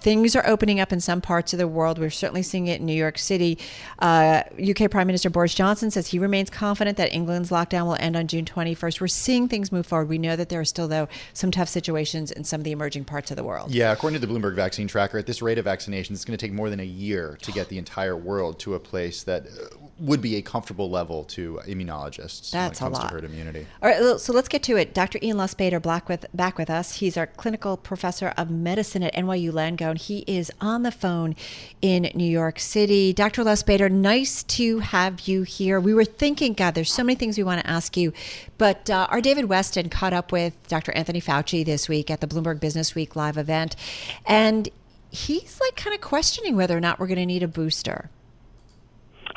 things 0.00 0.34
are 0.36 0.46
opening 0.46 0.80
up 0.80 0.92
in 0.92 1.00
some 1.00 1.20
parts 1.20 1.52
of 1.52 1.58
the 1.58 1.68
world. 1.68 1.98
We're 1.98 2.10
certainly 2.10 2.42
seeing 2.42 2.66
it 2.66 2.80
in 2.80 2.86
New 2.86 2.94
York 2.94 3.18
City. 3.18 3.58
Uh, 3.98 4.42
UK 4.58 4.90
Prime 4.90 5.06
Minister 5.06 5.30
Boris 5.30 5.54
Johnson 5.54 5.90
says 5.90 6.08
he 6.08 6.18
remains 6.18 6.50
confident 6.50 6.96
that 6.96 7.12
England's 7.12 7.50
lockdown 7.50 7.86
will 7.86 7.96
end 8.00 8.16
on 8.16 8.26
June 8.26 8.44
21st. 8.44 9.00
We're 9.00 9.08
seeing 9.08 9.48
things 9.48 9.72
move 9.72 9.86
forward. 9.86 10.08
We 10.08 10.18
know 10.18 10.36
that 10.36 10.48
there 10.48 10.60
are 10.60 10.64
still, 10.64 10.88
though, 10.88 11.08
some 11.32 11.50
tough 11.50 11.68
situations 11.68 12.30
in 12.30 12.44
some 12.44 12.60
of 12.60 12.64
the 12.64 12.72
emerging 12.72 13.04
parts 13.04 13.30
of 13.30 13.36
the 13.36 13.44
world. 13.44 13.70
Yeah, 13.70 13.92
according 13.92 14.20
to 14.20 14.26
the 14.26 14.32
Bloomberg 14.32 14.54
Vaccine 14.54 14.88
Tracker, 14.88 15.18
at 15.18 15.26
this 15.26 15.42
rate 15.42 15.58
of 15.58 15.66
vaccinations, 15.66 16.12
it's 16.12 16.24
going 16.24 16.36
to 16.36 16.44
take 16.44 16.52
more 16.52 16.70
than 16.70 16.80
a 16.80 16.84
year 16.84 17.38
to 17.42 17.52
get 17.52 17.68
the 17.68 17.78
entire 17.78 18.16
world 18.16 18.58
to 18.60 18.74
a 18.74 18.80
place 18.80 19.22
that 19.24 19.46
uh, 19.46 19.76
would 20.00 20.20
be 20.22 20.36
a 20.36 20.42
comfortable 20.42 20.90
level 20.90 21.24
to 21.24 21.60
immunologists 21.66 22.50
That's 22.50 22.80
when 22.80 22.88
it 22.88 22.92
comes 22.92 22.98
a 22.98 23.02
lot. 23.02 23.08
to 23.08 23.14
herd 23.14 23.24
immunity. 23.24 23.66
All 23.82 23.88
right, 23.90 24.18
so 24.18 24.32
let's 24.32 24.48
get 24.48 24.62
to 24.64 24.76
it. 24.76 24.94
Dr. 24.94 25.18
Ian 25.22 25.36
Lustbader 25.36 25.80
back 25.80 26.08
with, 26.08 26.26
back 26.32 26.56
with 26.56 26.70
us. 26.70 26.96
He's 26.96 27.16
our 27.16 27.26
clinical 27.26 27.76
professor 27.76 28.32
of 28.36 28.50
medicine 28.50 29.02
at 29.02 29.14
NYU 29.14 29.52
Langone. 29.52 29.98
He 29.98 30.24
is 30.26 30.50
on 30.60 30.82
the 30.82 30.90
phone 30.90 31.36
in 31.82 32.10
New 32.14 32.24
York 32.24 32.58
City. 32.58 33.12
Dr. 33.12 33.44
Lustbader, 33.44 33.90
nice 33.90 34.42
to 34.44 34.78
have 34.78 35.28
you 35.28 35.42
here. 35.42 35.78
We 35.78 35.92
were 35.92 36.04
thinking, 36.04 36.54
God, 36.54 36.74
there's 36.74 36.92
so 36.92 37.04
many 37.04 37.16
things 37.16 37.36
we 37.36 37.44
want 37.44 37.60
to 37.60 37.70
ask 37.70 37.96
you, 37.96 38.12
but 38.56 38.88
uh, 38.88 39.06
our 39.10 39.20
David 39.20 39.46
Weston 39.46 39.90
caught 39.90 40.12
up 40.12 40.32
with 40.32 40.54
Dr. 40.68 40.92
Anthony 40.92 41.20
Fauci 41.20 41.64
this 41.64 41.88
week 41.88 42.10
at 42.10 42.20
the 42.20 42.26
Bloomberg 42.26 42.60
Business 42.60 42.94
Week 42.94 43.14
live 43.14 43.36
event, 43.36 43.76
and 44.24 44.68
he's 45.10 45.60
like 45.60 45.76
kind 45.76 45.94
of 45.94 46.00
questioning 46.00 46.56
whether 46.56 46.76
or 46.76 46.80
not 46.80 46.98
we're 46.98 47.06
going 47.06 47.18
to 47.18 47.26
need 47.26 47.42
a 47.42 47.48
booster. 47.48 48.10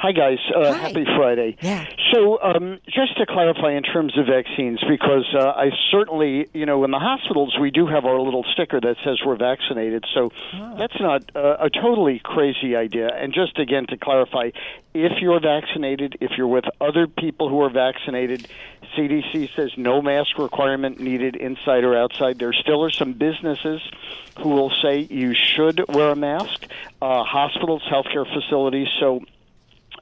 Hi, 0.03 0.11
guys. 0.11 0.39
Uh, 0.53 0.73
Hi. 0.73 0.79
Happy 0.79 1.05
Friday. 1.15 1.55
Yeah. 1.61 1.85
So, 2.11 2.37
um, 2.41 2.79
just 2.87 3.15
to 3.19 3.25
clarify 3.25 3.71
in 3.71 3.83
terms 3.83 4.17
of 4.17 4.25
vaccines, 4.25 4.83
because 4.85 5.25
uh, 5.33 5.53
I 5.55 5.69
certainly, 5.91 6.49
you 6.53 6.65
know, 6.65 6.83
in 6.83 6.91
the 6.91 6.99
hospitals, 6.99 7.57
we 7.57 7.71
do 7.71 7.87
have 7.87 8.03
our 8.03 8.19
little 8.19 8.43
sticker 8.51 8.81
that 8.81 8.97
says 9.05 9.21
we're 9.25 9.37
vaccinated. 9.37 10.03
So, 10.13 10.29
that's 10.77 10.99
not 10.99 11.23
uh, 11.33 11.55
a 11.57 11.69
totally 11.69 12.19
crazy 12.21 12.75
idea. 12.75 13.15
And 13.15 13.33
just 13.33 13.57
again 13.57 13.85
to 13.91 13.97
clarify, 13.97 14.49
if 14.93 15.21
you're 15.21 15.39
vaccinated, 15.39 16.17
if 16.19 16.31
you're 16.37 16.47
with 16.47 16.65
other 16.81 17.07
people 17.07 17.47
who 17.47 17.61
are 17.61 17.69
vaccinated, 17.69 18.49
CDC 18.97 19.55
says 19.55 19.71
no 19.77 20.01
mask 20.01 20.37
requirement 20.37 20.99
needed 20.99 21.37
inside 21.37 21.85
or 21.85 21.95
outside. 21.95 22.39
There 22.39 22.51
still 22.51 22.83
are 22.83 22.91
some 22.91 23.13
businesses 23.13 23.81
who 24.39 24.49
will 24.49 24.71
say 24.81 25.07
you 25.09 25.33
should 25.33 25.81
wear 25.87 26.09
a 26.09 26.15
mask, 26.15 26.65
uh, 27.01 27.23
hospitals, 27.23 27.83
healthcare 27.89 28.25
facilities. 28.31 28.89
So, 28.99 29.21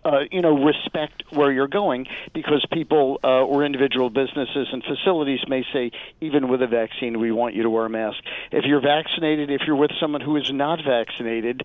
uh, 0.04 0.22
you 0.32 0.42
know, 0.42 0.64
respect 0.64 1.24
where 1.32 1.52
you're 1.52 1.68
going 1.68 2.08
because 2.34 2.66
people 2.72 3.20
uh, 3.24 3.28
or 3.28 3.64
individual 3.64 4.10
businesses 4.10 4.68
and 4.72 4.84
facilities 4.84 5.40
may 5.48 5.64
say, 5.74 5.92
even 6.20 6.48
with 6.48 6.62
a 6.62 6.68
vaccine, 6.68 7.20
we 7.20 7.32
want 7.32 7.56
you 7.56 7.64
to 7.64 7.70
wear 7.70 7.86
a 7.86 7.90
mask. 7.90 8.18
If 8.52 8.66
you're 8.66 8.82
vaccinated, 8.82 9.52
if 9.52 9.62
you're 9.68 9.76
with 9.76 9.92
someone 10.00 10.22
who 10.22 10.38
is 10.38 10.52
not 10.52 10.80
vaccinated, 10.86 11.62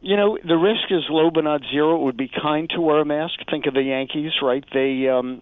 you 0.00 0.16
know, 0.16 0.38
the 0.44 0.56
risk 0.56 0.90
is 0.90 1.04
low 1.08 1.30
but 1.30 1.44
not 1.44 1.62
zero. 1.70 1.96
It 1.96 2.04
would 2.04 2.16
be 2.16 2.28
kind 2.28 2.68
to 2.70 2.80
wear 2.80 3.00
a 3.00 3.04
mask. 3.04 3.34
Think 3.50 3.66
of 3.66 3.74
the 3.74 3.82
Yankees, 3.82 4.32
right? 4.42 4.64
They 4.72 5.08
um, 5.08 5.40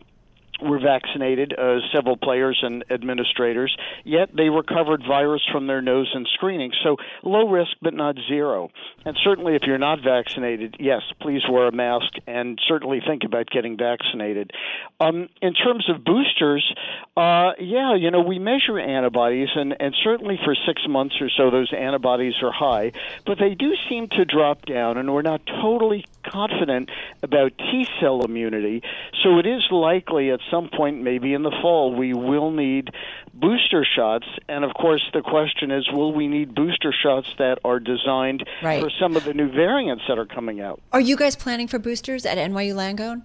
were 0.62 0.78
vaccinated, 0.78 1.54
uh, 1.58 1.78
several 1.94 2.16
players 2.16 2.58
and 2.62 2.84
administrators, 2.90 3.74
yet 4.04 4.30
they 4.34 4.48
recovered 4.48 5.02
virus 5.06 5.42
from 5.50 5.66
their 5.66 5.82
nose 5.82 6.10
and 6.14 6.28
screening. 6.34 6.72
So 6.82 6.96
low 7.22 7.48
risk, 7.48 7.72
but 7.80 7.94
not 7.94 8.16
zero. 8.28 8.70
And 9.04 9.16
certainly, 9.22 9.54
if 9.54 9.62
you're 9.64 9.78
not 9.78 10.00
vaccinated, 10.02 10.76
yes, 10.78 11.02
please 11.20 11.42
wear 11.50 11.68
a 11.68 11.72
mask 11.72 12.12
and 12.26 12.58
certainly 12.68 13.00
think 13.06 13.24
about 13.24 13.50
getting 13.50 13.76
vaccinated. 13.76 14.52
Um, 15.00 15.28
in 15.40 15.54
terms 15.54 15.88
of 15.88 16.04
boosters, 16.04 16.64
uh, 17.16 17.52
yeah, 17.58 17.94
you 17.94 18.10
know, 18.10 18.20
we 18.20 18.38
measure 18.38 18.78
antibodies, 18.78 19.48
and, 19.54 19.74
and 19.80 19.94
certainly 20.02 20.38
for 20.44 20.54
six 20.66 20.82
months 20.88 21.16
or 21.20 21.28
so, 21.36 21.50
those 21.50 21.72
antibodies 21.72 22.34
are 22.42 22.52
high, 22.52 22.92
but 23.26 23.38
they 23.38 23.54
do 23.54 23.74
seem 23.88 24.08
to 24.08 24.24
drop 24.24 24.64
down, 24.66 24.98
and 24.98 25.12
we're 25.12 25.22
not 25.22 25.44
totally 25.46 26.04
confident 26.24 26.90
about 27.22 27.52
T 27.58 27.86
cell 28.00 28.22
immunity. 28.24 28.82
So 29.22 29.38
it 29.38 29.46
is 29.46 29.62
likely 29.70 30.30
at 30.30 30.40
some 30.50 30.68
point, 30.68 31.02
maybe 31.02 31.34
in 31.34 31.42
the 31.42 31.52
fall, 31.62 31.94
we 31.94 32.12
will 32.14 32.50
need 32.50 32.90
booster 33.34 33.84
shots. 33.84 34.26
And 34.48 34.64
of 34.64 34.74
course, 34.74 35.02
the 35.12 35.22
question 35.22 35.70
is 35.70 35.88
will 35.92 36.12
we 36.12 36.28
need 36.28 36.54
booster 36.54 36.92
shots 36.92 37.28
that 37.38 37.58
are 37.64 37.80
designed 37.80 38.44
Right. 38.62 38.82
for 38.82 38.90
some 39.00 39.16
of 39.16 39.24
the 39.24 39.34
new 39.34 39.50
variants 39.50 40.04
that 40.08 40.18
are 40.18 40.26
coming 40.26 40.60
out? 40.60 40.80
Are 40.92 41.00
you 41.00 41.16
guys 41.16 41.36
planning 41.36 41.68
for 41.68 41.78
boosters 41.78 42.26
at 42.26 42.38
NYU 42.38 42.74
Langone? 42.74 43.22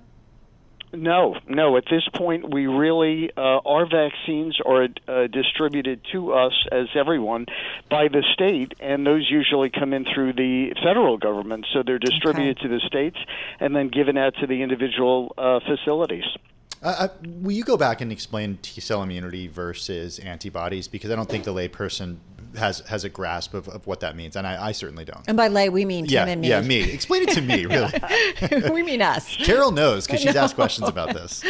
No, 0.94 1.36
no. 1.48 1.76
At 1.76 1.84
this 1.90 2.08
point, 2.14 2.54
we 2.54 2.66
really 2.66 3.30
uh, 3.36 3.60
our 3.66 3.86
vaccines 3.86 4.58
are 4.66 4.88
uh, 5.08 5.28
distributed 5.28 6.02
to 6.14 6.32
us 6.34 6.54
as 6.72 6.88
everyone 6.96 7.46
by 7.90 8.08
the 8.08 8.24
state, 8.34 8.74
and 8.80 9.06
those 9.06 9.28
usually 9.30 9.70
come 9.70 9.94
in 9.94 10.06
through 10.06 10.34
the 10.34 10.74
federal 10.82 11.18
government. 11.18 11.66
So 11.74 11.84
they're 11.86 12.00
distributed 12.00 12.60
to 12.60 12.70
the 12.70 12.80
states 12.88 13.18
and 13.60 13.76
then 13.76 13.90
given 13.90 14.18
out 14.18 14.36
to 14.40 14.48
the 14.48 14.62
individual 14.62 15.34
uh, 15.38 15.60
facilities. 15.60 16.24
Uh, 16.82 16.96
uh, 17.00 17.08
will 17.42 17.52
you 17.52 17.64
go 17.64 17.76
back 17.76 18.02
and 18.02 18.12
explain 18.12 18.58
T 18.62 18.80
cell 18.80 19.04
immunity 19.04 19.48
versus 19.48 20.20
antibodies? 20.20 20.88
Because 20.88 21.12
I 21.12 21.16
don't 21.16 21.28
think 21.28 21.44
the 21.44 21.54
layperson 21.54 22.18
has 22.58 22.80
has 22.82 23.04
a 23.04 23.10
grasp 23.10 23.54
of, 23.54 23.68
of 23.68 23.86
what 23.88 24.00
that 24.02 24.16
means, 24.16 24.36
and 24.36 24.46
I, 24.48 24.68
I 24.68 24.72
certainly 24.72 25.06
don't. 25.06 25.24
And 25.28 25.36
by 25.38 25.48
lay, 25.48 25.70
we 25.70 25.86
mean 25.86 26.06
Tim 26.06 26.28
yeah, 26.28 26.32
and 26.32 26.42
me. 26.42 26.48
yeah, 26.50 26.62
me. 26.62 26.82
Explain 26.92 27.24
it 27.24 27.30
to 27.32 27.42
me, 27.42 27.66
really. 27.68 28.72
we 28.72 28.84
mean 28.84 29.02
us. 29.02 29.36
Carol 29.38 29.72
knows 29.72 30.06
because 30.08 30.22
she's 30.22 30.36
asked 30.44 30.56
questions 30.56 30.88
about 30.88 31.14
this. 31.14 31.44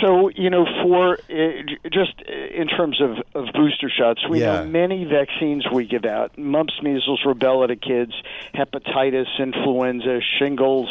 So 0.00 0.28
you 0.28 0.50
know, 0.50 0.66
for 0.82 1.14
uh, 1.14 1.88
just 1.90 2.12
uh, 2.28 2.32
in 2.32 2.68
terms 2.68 3.00
of, 3.00 3.16
of 3.34 3.52
booster 3.54 3.88
shots, 3.90 4.20
we 4.28 4.40
Yeah. 4.40 4.62
know 4.62 4.64
many 4.66 5.04
vaccines 5.04 5.64
we 5.72 5.86
give 5.86 6.04
out: 6.04 6.36
mumps, 6.38 6.74
measles, 6.82 7.20
rubella 7.24 7.68
to 7.68 7.76
kids, 7.76 8.12
hepatitis, 8.54 9.26
influenza, 9.38 10.20
shingles. 10.38 10.88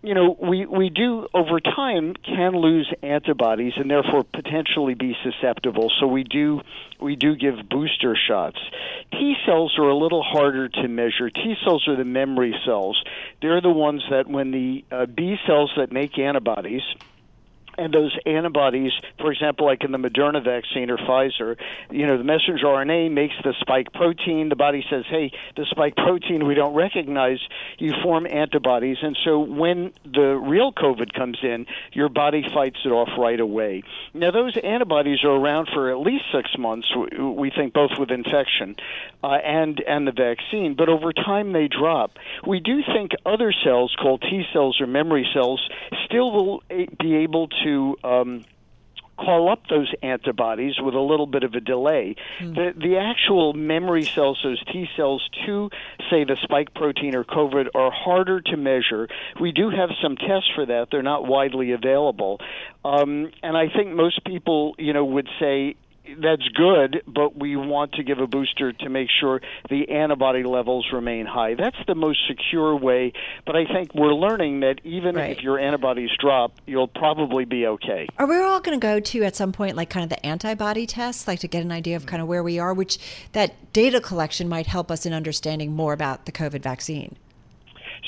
You 0.00 0.14
know, 0.14 0.36
we 0.40 0.64
we 0.64 0.90
do 0.90 1.26
over 1.34 1.58
time 1.58 2.14
can 2.14 2.52
lose 2.52 2.88
antibodies 3.02 3.72
and 3.76 3.90
therefore 3.90 4.22
potentially 4.22 4.94
be 4.94 5.16
susceptible. 5.24 5.90
So 5.98 6.06
we 6.06 6.22
do 6.22 6.60
we 7.00 7.16
do 7.16 7.34
give 7.34 7.68
booster 7.68 8.16
shots. 8.16 8.58
T 9.10 9.34
cells 9.44 9.76
are 9.76 9.88
a 9.88 9.96
little 9.96 10.22
harder 10.22 10.68
to 10.68 10.88
measure. 10.88 11.30
T 11.30 11.56
cells 11.64 11.88
are 11.88 11.96
the 11.96 12.04
memory 12.04 12.54
cells. 12.64 13.02
They're 13.42 13.60
the 13.60 13.70
ones 13.70 14.04
that 14.10 14.28
when 14.28 14.52
the 14.52 14.84
uh, 14.92 15.06
B 15.06 15.36
cells 15.46 15.72
that 15.76 15.90
make 15.90 16.16
antibodies 16.16 16.82
and 17.78 17.94
those 17.94 18.16
antibodies, 18.26 18.92
for 19.18 19.32
example, 19.32 19.66
like 19.66 19.84
in 19.84 19.92
the 19.92 19.98
Moderna 19.98 20.42
vaccine 20.44 20.90
or 20.90 20.98
Pfizer, 20.98 21.56
you 21.90 22.06
know, 22.06 22.18
the 22.18 22.24
messenger 22.24 22.66
RNA 22.66 23.12
makes 23.12 23.34
the 23.44 23.54
spike 23.60 23.92
protein. 23.92 24.48
The 24.48 24.56
body 24.56 24.84
says, 24.90 25.04
hey, 25.08 25.30
the 25.56 25.64
spike 25.70 25.94
protein 25.94 26.46
we 26.46 26.54
don't 26.54 26.74
recognize. 26.74 27.38
You 27.78 27.94
form 28.02 28.26
antibodies. 28.26 28.98
And 29.02 29.16
so 29.24 29.38
when 29.38 29.92
the 30.04 30.36
real 30.36 30.72
COVID 30.72 31.12
comes 31.12 31.38
in, 31.42 31.66
your 31.92 32.08
body 32.08 32.44
fights 32.52 32.78
it 32.84 32.88
off 32.88 33.10
right 33.16 33.38
away. 33.38 33.84
Now, 34.12 34.32
those 34.32 34.56
antibodies 34.56 35.22
are 35.22 35.30
around 35.30 35.68
for 35.72 35.90
at 35.90 36.00
least 36.00 36.24
six 36.32 36.50
months, 36.58 36.88
we 37.18 37.50
think, 37.50 37.74
both 37.74 37.92
with 37.98 38.10
infection 38.10 38.74
uh, 39.22 39.38
and, 39.44 39.80
and 39.86 40.06
the 40.06 40.12
vaccine. 40.12 40.74
But 40.74 40.88
over 40.88 41.12
time, 41.12 41.52
they 41.52 41.68
drop. 41.68 42.18
We 42.46 42.58
do 42.58 42.82
think 42.82 43.12
other 43.24 43.52
cells 43.64 43.94
called 44.00 44.22
T 44.22 44.44
cells 44.52 44.80
or 44.80 44.86
memory 44.86 45.28
cells 45.32 45.60
still 46.06 46.32
will 46.32 46.62
be 46.98 47.16
able 47.16 47.48
to 47.64 47.67
um, 48.04 48.44
call 49.18 49.50
up 49.50 49.66
those 49.68 49.92
antibodies 50.02 50.74
with 50.80 50.94
a 50.94 51.00
little 51.00 51.26
bit 51.26 51.42
of 51.42 51.54
a 51.54 51.60
delay. 51.60 52.14
The 52.54 52.72
the 52.76 52.96
actual 52.98 53.52
memory 53.52 54.04
cells, 54.04 54.38
those 54.42 54.62
T 54.72 54.88
cells 54.96 55.28
to 55.46 55.70
say 56.10 56.24
the 56.24 56.36
spike 56.42 56.72
protein 56.74 57.14
or 57.14 57.24
COVID 57.24 57.68
are 57.74 57.90
harder 57.90 58.40
to 58.40 58.56
measure. 58.56 59.08
We 59.40 59.52
do 59.52 59.70
have 59.70 59.90
some 60.02 60.16
tests 60.16 60.50
for 60.54 60.64
that. 60.66 60.88
They're 60.90 61.02
not 61.02 61.26
widely 61.26 61.72
available. 61.72 62.40
Um, 62.84 63.30
and 63.42 63.56
I 63.56 63.68
think 63.68 63.92
most 63.92 64.24
people, 64.24 64.74
you 64.78 64.92
know, 64.92 65.04
would 65.04 65.28
say 65.40 65.74
that's 66.18 66.46
good, 66.54 67.02
but 67.06 67.36
we 67.38 67.56
want 67.56 67.92
to 67.92 68.02
give 68.02 68.18
a 68.18 68.26
booster 68.26 68.72
to 68.72 68.88
make 68.88 69.08
sure 69.20 69.40
the 69.68 69.88
antibody 69.90 70.42
levels 70.42 70.86
remain 70.92 71.26
high. 71.26 71.54
That's 71.54 71.76
the 71.86 71.94
most 71.94 72.20
secure 72.26 72.74
way. 72.76 73.12
But 73.46 73.56
I 73.56 73.64
think 73.66 73.94
we're 73.94 74.14
learning 74.14 74.60
that 74.60 74.80
even 74.84 75.16
Right. 75.16 75.30
if 75.30 75.42
your 75.42 75.58
antibodies 75.58 76.10
drop, 76.18 76.52
you'll 76.66 76.88
probably 76.88 77.44
be 77.44 77.66
okay. 77.66 78.06
Are 78.18 78.26
we 78.26 78.36
all 78.38 78.60
going 78.60 78.78
to 78.78 78.84
go 78.84 79.00
to 79.00 79.24
at 79.24 79.36
some 79.36 79.52
point 79.52 79.76
like 79.76 79.90
kind 79.90 80.04
of 80.04 80.10
the 80.10 80.24
antibody 80.24 80.86
tests, 80.86 81.28
like 81.28 81.40
to 81.40 81.48
get 81.48 81.62
an 81.62 81.72
idea 81.72 81.96
of 81.96 82.06
kind 82.06 82.22
of 82.22 82.28
where 82.28 82.42
we 82.42 82.58
are, 82.58 82.72
which 82.72 82.98
that 83.32 83.72
data 83.72 84.00
collection 84.00 84.48
might 84.48 84.66
help 84.66 84.90
us 84.90 85.04
in 85.06 85.12
understanding 85.12 85.72
more 85.72 85.92
about 85.92 86.26
the 86.26 86.32
COVID 86.32 86.62
vaccine? 86.62 87.16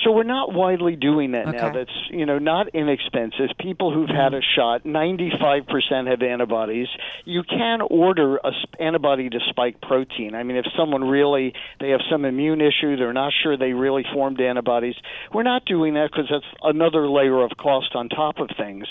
So 0.05 0.13
we're 0.13 0.23
not 0.23 0.53
widely 0.53 0.97
doing 0.97 1.33
that 1.33 1.47
now. 1.47 1.73
That's 1.73 1.91
you 2.11 2.25
know 2.27 2.39
not 2.39 2.69
inexpensive. 2.75 3.51
People 3.59 3.93
who've 3.93 4.09
had 4.09 4.33
mm-hmm. 4.33 4.37
a 4.37 4.55
shot, 4.57 4.85
95% 4.85 6.09
have 6.09 6.23
antibodies. 6.23 6.89
You 7.25 7.43
can 7.43 7.81
order 7.83 8.37
a 8.37 8.51
antibody 8.79 9.29
to 9.29 9.39
spike 9.51 9.81
protein. 9.83 10.35
I 10.35 10.43
mean, 10.43 10.57
if 10.57 10.67
someone 10.77 11.05
really 11.05 11.53
they 11.81 11.91
have 11.91 12.01
some 12.11 12.25
immune 12.25 12.61
issue, 12.61 12.97
they're 12.97 13.13
not 13.13 13.33
sure 13.43 13.57
they 13.57 13.73
really 13.73 14.05
formed 14.13 14.41
antibodies. 14.41 14.95
We're 15.33 15.43
not 15.43 15.65
doing 15.67 15.95
that 15.95 16.11
because 16.11 16.29
that's 16.31 16.45
another 16.63 17.09
layer 17.09 17.43
of 17.43 17.51
cost 17.59 17.95
on 17.95 18.09
top 18.09 18.39
of 18.39 18.49
things 18.57 18.87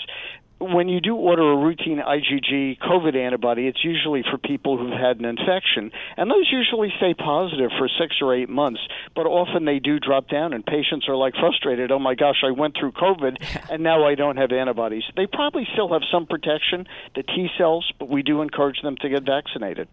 when 0.60 0.88
you 0.88 1.00
do 1.00 1.16
order 1.16 1.52
a 1.52 1.56
routine 1.56 1.98
IgG 1.98 2.78
COVID 2.78 3.16
antibody, 3.16 3.66
it's 3.66 3.82
usually 3.82 4.22
for 4.30 4.36
people 4.36 4.76
who've 4.76 4.92
had 4.92 5.18
an 5.18 5.24
infection, 5.24 5.90
and 6.18 6.30
those 6.30 6.48
usually 6.52 6.92
stay 6.98 7.14
positive 7.14 7.70
for 7.78 7.88
six 7.98 8.16
or 8.20 8.34
eight 8.34 8.50
months. 8.50 8.80
But 9.16 9.26
often 9.26 9.64
they 9.64 9.78
do 9.78 9.98
drop 9.98 10.28
down, 10.28 10.52
and 10.52 10.64
patients 10.64 11.08
are 11.08 11.16
like 11.16 11.34
frustrated. 11.34 11.90
Oh 11.90 11.98
my 11.98 12.14
gosh, 12.14 12.42
I 12.46 12.50
went 12.50 12.76
through 12.78 12.92
COVID, 12.92 13.68
and 13.70 13.82
now 13.82 14.06
I 14.06 14.14
don't 14.14 14.36
have 14.36 14.52
antibodies. 14.52 15.04
They 15.16 15.26
probably 15.26 15.66
still 15.72 15.92
have 15.92 16.02
some 16.12 16.26
protection, 16.26 16.86
the 17.14 17.22
T 17.22 17.48
cells, 17.56 17.90
but 17.98 18.10
we 18.10 18.22
do 18.22 18.42
encourage 18.42 18.82
them 18.82 18.96
to 19.00 19.08
get 19.08 19.22
vaccinated. 19.24 19.88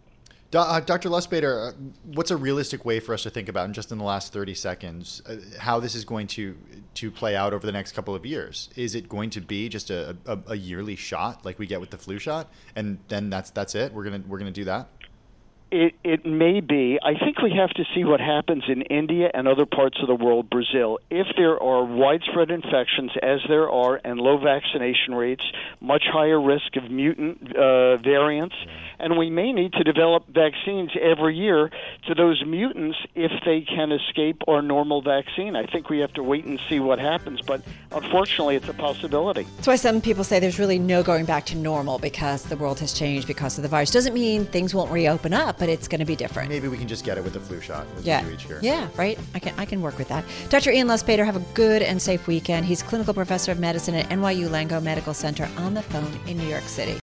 Do- 0.50 0.60
uh, 0.60 0.80
Dr. 0.80 1.10
Lustbader, 1.10 1.70
uh, 1.70 1.74
what's 2.06 2.32
a 2.32 2.38
realistic 2.38 2.86
way 2.86 3.02
for 3.02 3.14
us 3.14 3.24
to 3.24 3.30
think 3.30 3.50
about, 3.50 3.66
in 3.66 3.74
just 3.74 3.92
in 3.92 3.98
the 3.98 4.04
last 4.06 4.32
30 4.32 4.54
seconds, 4.54 5.22
uh, 5.28 5.36
how 5.60 5.80
this 5.80 5.94
is 5.94 6.06
going 6.06 6.28
to 6.28 6.58
to 6.96 7.12
play 7.12 7.36
out 7.36 7.54
over 7.54 7.66
the 7.66 7.72
next 7.72 7.92
couple 7.92 8.16
of 8.16 8.26
years? 8.26 8.70
Is 8.76 8.96
it 8.96 9.10
going 9.10 9.30
to 9.32 9.42
be 9.42 9.68
just 9.70 9.90
a, 9.90 10.16
a, 10.26 10.40
a 10.48 10.56
yearly 10.56 10.96
shot 10.96 11.44
like 11.46 11.60
we 11.60 11.68
get 11.68 11.82
with 11.82 11.90
the 11.90 11.98
flu 11.98 12.18
shot, 12.18 12.50
and 12.76 12.98
then 13.10 13.30
that's 13.30 13.50
that's 13.52 13.76
it? 13.76 13.94
We're 13.94 14.06
gonna 14.06 14.24
we're 14.26 14.40
gonna 14.40 14.52
do 14.52 14.64
that. 14.66 14.90
It 15.70 15.96
it 16.04 16.26
may 16.26 16.62
be. 16.62 16.98
I 17.04 17.16
think 17.16 17.42
we 17.42 17.52
have 17.52 17.72
to 17.72 17.84
see 17.94 18.06
what 18.06 18.22
happens 18.22 18.64
in 18.70 18.84
India 18.84 19.30
and 19.34 19.48
other 19.48 19.66
parts 19.66 19.98
of 20.02 20.08
the 20.08 20.16
world, 20.16 20.50
Brazil. 20.50 21.00
If 21.10 21.28
there 21.36 21.62
are 21.62 21.84
widespread 21.84 22.52
infections, 22.52 23.12
as 23.22 23.40
there 23.50 23.70
are, 23.70 24.00
and 24.04 24.20
low 24.20 24.38
vaccination 24.38 25.14
rates, 25.14 25.44
much 25.82 26.04
higher 26.12 26.42
risk 26.42 26.78
of 26.78 26.90
mutant 26.90 27.56
uh, 27.56 27.98
variants, 27.98 28.56
and 29.00 29.18
we 29.18 29.30
may 29.30 29.52
need 29.52 29.74
to 29.74 29.84
develop 29.84 30.26
vaccines 30.28 30.92
every 31.00 31.36
year 31.36 31.70
to 32.08 32.16
those 32.16 32.44
mutants 32.46 32.98
if 33.16 33.32
they 33.46 33.62
can 33.62 33.92
escape 33.92 34.42
our 34.48 34.62
normal 34.62 35.02
vaccine. 35.02 35.56
I 35.56 35.66
think 35.66 35.90
we 35.90 36.00
have 36.00 36.14
to 36.14 36.24
wait 36.24 36.46
and 36.46 36.60
see 36.70 36.80
what 36.80 37.00
happens, 37.00 37.42
but 37.42 37.62
unfortunately, 37.92 38.56
it's 38.56 38.70
a 38.70 38.74
possibility. 38.74 39.44
That's 39.58 39.68
why 39.68 39.76
some 39.76 40.02
people 40.02 40.24
say 40.24 40.40
there's 40.40 40.60
really 40.60 40.80
no 40.80 41.04
going 41.04 41.26
back 41.26 41.46
to 41.48 41.58
normal 41.58 42.00
because 42.00 42.44
the 42.44 42.58
world 42.58 42.80
has 42.80 42.94
changed 42.94 43.28
because 43.28 43.58
of 43.58 43.64
the 43.64 43.68
virus. 43.68 43.92
Doesn't 43.92 44.14
mean 44.14 44.46
things 44.46 44.74
won't 44.74 44.92
reopen 44.92 45.34
up, 45.34 45.57
but 45.58 45.70
it's 45.70 45.88
going 45.88 46.00
to 46.00 46.06
be 46.06 46.16
different. 46.16 46.50
Maybe 46.50 46.68
we 46.68 46.78
can 46.78 46.88
just 46.88 47.04
get 47.04 47.18
it 47.18 47.24
with 47.24 47.34
the 47.34 47.40
flu 47.40 47.60
shot 47.62 47.88
as 47.98 48.06
Yeah. 48.06 48.22
we 48.24 48.30
do 48.30 48.36
each 48.36 48.46
year. 48.46 48.60
Yeah, 48.62 48.88
right. 48.98 49.18
I 49.34 49.40
can 49.40 49.54
I 49.58 49.66
can 49.66 49.82
work 49.82 49.98
with 49.98 50.08
that. 50.10 50.24
Dr. 50.50 50.72
Ian 50.72 50.88
Lustbader, 50.88 51.26
have 51.26 51.36
a 51.36 51.46
good 51.54 51.82
and 51.82 52.02
safe 52.02 52.28
weekend. 52.28 52.66
He's 52.66 52.84
clinical 52.84 53.14
professor 53.14 53.52
of 53.52 53.60
medicine 53.60 53.96
at 53.96 54.08
NYU 54.10 54.50
Langone 54.50 54.84
Medical 54.84 55.14
Center 55.14 55.50
on 55.58 55.74
the 55.74 55.82
phone 55.82 56.12
in 56.28 56.38
New 56.38 56.48
York 56.48 56.64
City. 56.64 57.00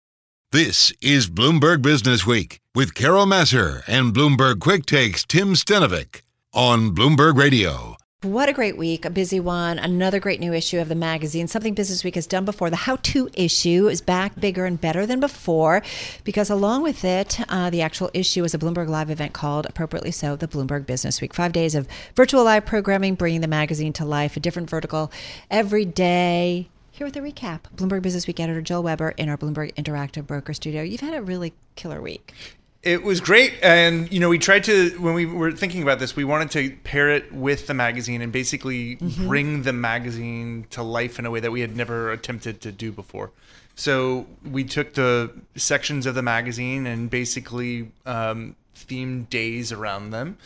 This 0.51 0.93
is 1.03 1.29
Bloomberg 1.29 1.83
Business 1.83 2.27
Week 2.27 2.59
with 2.75 2.95
Carol 2.95 3.27
Massar 3.27 3.83
and 3.87 4.15
Bloomberg 4.15 4.61
Quick 4.61 4.87
Takes 4.87 5.23
Tim 5.27 5.53
Stenovec 5.53 6.23
on 6.55 6.95
Bloomberg 6.95 7.37
Radio. 7.37 7.98
What 8.23 8.49
a 8.49 8.53
great 8.53 8.77
week, 8.77 9.05
a 9.05 9.11
busy 9.11 9.39
one. 9.39 9.79
Another 9.79 10.19
great 10.19 10.41
new 10.41 10.53
issue 10.53 10.81
of 10.81 10.89
the 10.89 10.97
magazine. 10.97 11.47
Something 11.47 11.75
Business 11.75 12.03
Week 12.03 12.17
has 12.17 12.27
done 12.27 12.45
before. 12.45 12.69
The 12.69 12.75
how 12.75 12.97
to 12.97 13.31
issue 13.33 13.87
is 13.87 14.01
back 14.01 14.41
bigger 14.41 14.67
and 14.67 14.81
better 14.81 15.07
than 15.07 15.21
before 15.21 15.85
because, 16.25 16.51
along 16.51 16.83
with 16.83 17.05
it, 17.05 17.39
uh, 17.49 17.71
the 17.71 17.81
actual 17.81 18.11
issue 18.13 18.43
is 18.43 18.55
a 18.55 18.59
Bloomberg 18.59 18.89
Live 18.89 19.09
event 19.09 19.35
called, 19.35 19.67
appropriately 19.67 20.11
so, 20.11 20.35
the 20.35 20.49
Bloomberg 20.49 20.85
Business 20.85 21.21
Week. 21.21 21.33
Five 21.33 21.53
days 21.53 21.77
of 21.77 21.87
virtual 22.17 22.43
live 22.43 22.67
programming, 22.67 23.15
bringing 23.15 23.41
the 23.41 23.47
magazine 23.47 23.93
to 23.93 24.05
life, 24.05 24.37
a 24.37 24.41
different 24.41 24.69
vertical 24.69 25.13
every 25.49 25.85
day. 25.85 26.71
Here 26.91 27.07
with 27.07 27.17
a 27.17 27.21
recap 27.21 27.61
Bloomberg 27.77 28.03
Business 28.03 28.27
Week 28.27 28.41
editor 28.41 28.63
Joel 28.63 28.83
Weber 28.83 29.11
in 29.11 29.29
our 29.29 29.37
Bloomberg 29.37 29.73
Interactive 29.77 30.27
Broker 30.27 30.55
Studio. 30.55 30.83
You've 30.83 31.03
had 31.03 31.15
a 31.15 31.23
really 31.23 31.53
killer 31.77 32.03
week. 32.03 32.35
It 32.83 33.03
was 33.03 33.21
great, 33.21 33.55
and 33.61 34.11
you 34.13 34.21
know, 34.21 34.29
we 34.29 34.39
tried 34.39 34.63
to 34.65 34.91
when 35.01 35.15
we 35.15 35.27
were 35.27 35.51
thinking 35.51 35.83
about 35.83 35.99
this, 35.99 36.15
we 36.15 36.23
wanted 36.23 36.51
to 36.53 36.71
pair 36.85 37.11
it 37.11 37.33
with 37.33 37.67
the 37.67 37.75
magazine 37.75 38.23
and 38.23 38.31
basically 38.31 38.95
bring 39.27 39.63
the 39.63 39.73
magazine 39.73 40.67
to 40.71 40.83
life 40.85 41.19
in 41.19 41.27
a 41.27 41.31
way 41.31 41.41
that 41.41 41.51
we 41.51 41.61
had 41.61 41.77
never 41.77 42.13
attempted 42.13 42.61
to 42.61 42.71
do 42.71 42.93
before. 42.93 43.33
So 43.75 44.27
we 44.49 44.65
took 44.65 44.95
the 44.95 45.33
sections 45.57 46.07
of 46.07 46.15
the 46.15 46.23
magazine 46.23 46.87
and 46.87 47.11
basically 47.11 47.91
um, 48.07 48.55
themed 48.77 49.29
days 49.29 49.73
around 49.73 50.11
them. 50.11 50.39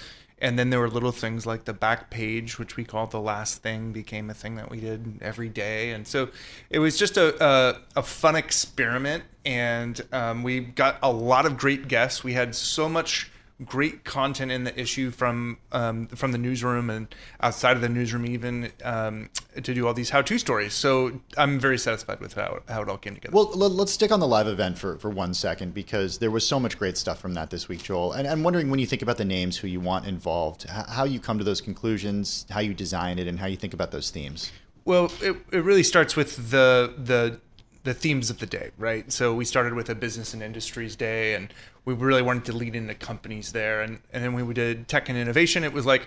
And 0.43 0.59
then 0.59 0.71
there 0.71 0.81
were 0.81 0.91
little 0.91 1.13
things 1.13 1.47
like 1.47 1.65
the 1.65 1.73
back 1.73 2.11
page, 2.11 2.59
which 2.59 2.77
we 2.77 2.85
called 2.85 3.13
the 3.13 3.21
last 3.21 3.63
thing, 3.63 3.93
became 3.93 4.29
a 4.29 4.35
thing 4.35 4.57
that 4.57 4.71
we 4.71 4.81
did 4.81 5.19
every 5.23 5.49
day. 5.49 5.93
And 5.93 6.07
so 6.07 6.29
it 6.69 6.81
was 6.81 6.99
just 6.99 7.17
a, 7.17 7.43
a, 7.43 7.81
a 7.97 8.03
fun 8.03 8.35
experiment. 8.37 9.25
And 9.45 10.01
um, 10.13 10.43
we 10.43 10.61
got 10.61 10.99
a 11.03 11.11
lot 11.11 11.47
of 11.47 11.57
great 11.57 11.89
guests. 11.89 12.23
We 12.23 12.35
had 12.35 12.55
so 12.55 12.89
much 12.89 13.31
great 13.65 14.05
content 14.05 14.51
in 14.51 14.65
the 14.65 14.79
issue 14.81 15.11
from 15.11 15.59
um, 15.73 16.07
from 16.09 16.33
the 16.33 16.39
newsroom 16.39 16.91
and 16.91 17.15
outside 17.41 17.77
of 17.77 17.83
the 17.83 17.89
newsroom 17.89 18.27
even 18.27 18.73
um, 18.85 19.29
to 19.63 19.75
do 19.75 19.87
all 19.87 19.95
these 19.95 20.11
how-to 20.11 20.39
stories. 20.39 20.75
So 20.75 21.21
I'm 21.37 21.59
very 21.59 21.79
satisfied 21.79 22.21
with 22.21 22.35
how, 22.35 22.61
how 22.69 22.83
it 22.83 22.89
all 22.89 22.99
came 22.99 23.15
together. 23.15 23.35
Well, 23.35 23.51
let- 23.55 23.73
let's 23.73 23.93
stick 23.93 24.13
on 24.13 24.21
the 24.21 24.27
live 24.27 24.47
event 24.47 24.79
for, 24.79 24.99
for 24.99 25.11
one 25.11 25.35
second 25.35 25.75
because 25.75 26.19
there 26.19 26.31
was 26.31 26.47
so 26.47 26.59
much 26.59 26.79
great 26.79 26.97
stuff 26.97 27.21
from 27.21 27.35
that 27.35 27.51
this 27.51 27.69
week, 27.69 27.83
Joel. 27.83 28.13
And 28.13 28.27
I'm 28.27 28.43
wondering 28.43 28.71
when 28.71 28.81
you 28.81 28.87
think 28.87 29.03
about 29.03 29.19
the 29.19 29.25
names 29.25 29.57
who 29.57 29.69
you 29.69 29.81
want 29.81 30.07
involved, 30.07 30.65
how 30.69 31.05
you 31.05 31.21
come 31.21 31.39
to 31.39 31.45
those 31.45 31.61
conclusions, 31.61 32.47
how 32.51 32.61
you 32.61 32.75
design 32.75 33.19
it, 33.19 33.27
and 33.27 33.39
how 33.39 33.47
you 33.47 33.57
think 33.57 33.75
about 33.75 33.91
those 33.91 34.11
themes. 34.11 34.53
Well, 34.85 35.13
it, 35.21 35.37
it 35.53 35.63
really 35.63 35.85
starts 35.85 36.17
with 36.17 36.51
the 36.51 36.93
the 36.97 37.41
the 37.85 37.95
themes 37.95 38.31
of 38.31 38.39
the 38.39 38.47
day, 38.47 38.71
right? 38.79 39.11
So 39.11 39.35
we 39.35 39.45
started 39.45 39.75
with 39.75 39.89
a 39.89 39.95
business 39.95 40.35
and 40.35 40.43
industries 40.43 40.97
day, 40.97 41.35
and 41.35 41.53
we 41.85 41.95
really 41.95 42.23
wanted 42.23 42.45
to 42.47 42.53
lead 42.53 42.77
into 42.77 42.95
companies 42.95 43.53
there, 43.53 43.81
and 43.81 44.01
and 44.13 44.23
then 44.23 44.33
when 44.33 44.47
we 44.47 44.55
did 44.55 44.89
tech 44.89 45.09
and 45.09 45.19
innovation, 45.19 45.65
it 45.65 45.73
was 45.73 45.87
like. 45.87 46.07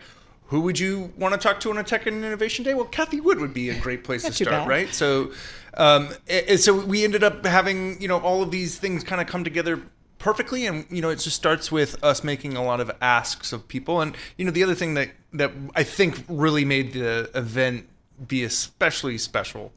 Who 0.50 0.62
would 0.62 0.78
you 0.78 1.12
want 1.18 1.34
to 1.34 1.40
talk 1.40 1.60
to 1.62 1.72
on 1.72 1.80
a 1.80 1.84
tech 1.84 2.06
and 2.06 2.24
innovation 2.24 2.64
day? 2.64 2.76
Well, 2.76 2.86
Cathie 2.86 3.20
Wood 3.20 3.40
would 3.40 3.52
be 3.52 3.72
a 3.72 3.80
great 3.80 4.04
place 4.04 4.24
to 4.26 4.32
start, 4.32 4.52
bad. 4.52 4.68
right? 4.68 4.94
So, 4.94 5.32
um, 5.74 6.10
and 6.30 6.60
so 6.60 6.86
we 6.86 7.04
ended 7.04 7.24
up 7.24 7.44
having 7.48 8.00
you 8.00 8.08
know 8.08 8.20
all 8.20 8.44
of 8.44 8.52
these 8.52 8.78
things 8.78 9.04
kind 9.04 9.20
of 9.20 9.26
come 9.26 9.44
together 9.44 9.82
perfectly 10.20 10.66
and 10.66 10.86
you 10.90 11.02
know 11.02 11.10
it 11.10 11.18
just 11.18 11.36
starts 11.36 11.72
with 11.72 12.02
us 12.04 12.24
making 12.24 12.56
a 12.56 12.64
lot 12.64 12.80
of 12.80 12.90
asks 13.02 13.54
of 13.54 13.68
people 13.68 14.02
and 14.02 14.16
you 14.38 14.46
know 14.46 14.50
the 14.50 14.64
other 14.64 14.74
thing 14.74 14.96
that 14.96 15.12
that 15.34 15.52
i 15.76 15.84
think 15.84 16.24
really 16.28 16.66
made 16.66 16.94
the 16.94 17.30
event 17.36 17.88
be 18.28 18.44
especially 18.44 19.18
special 19.20 19.72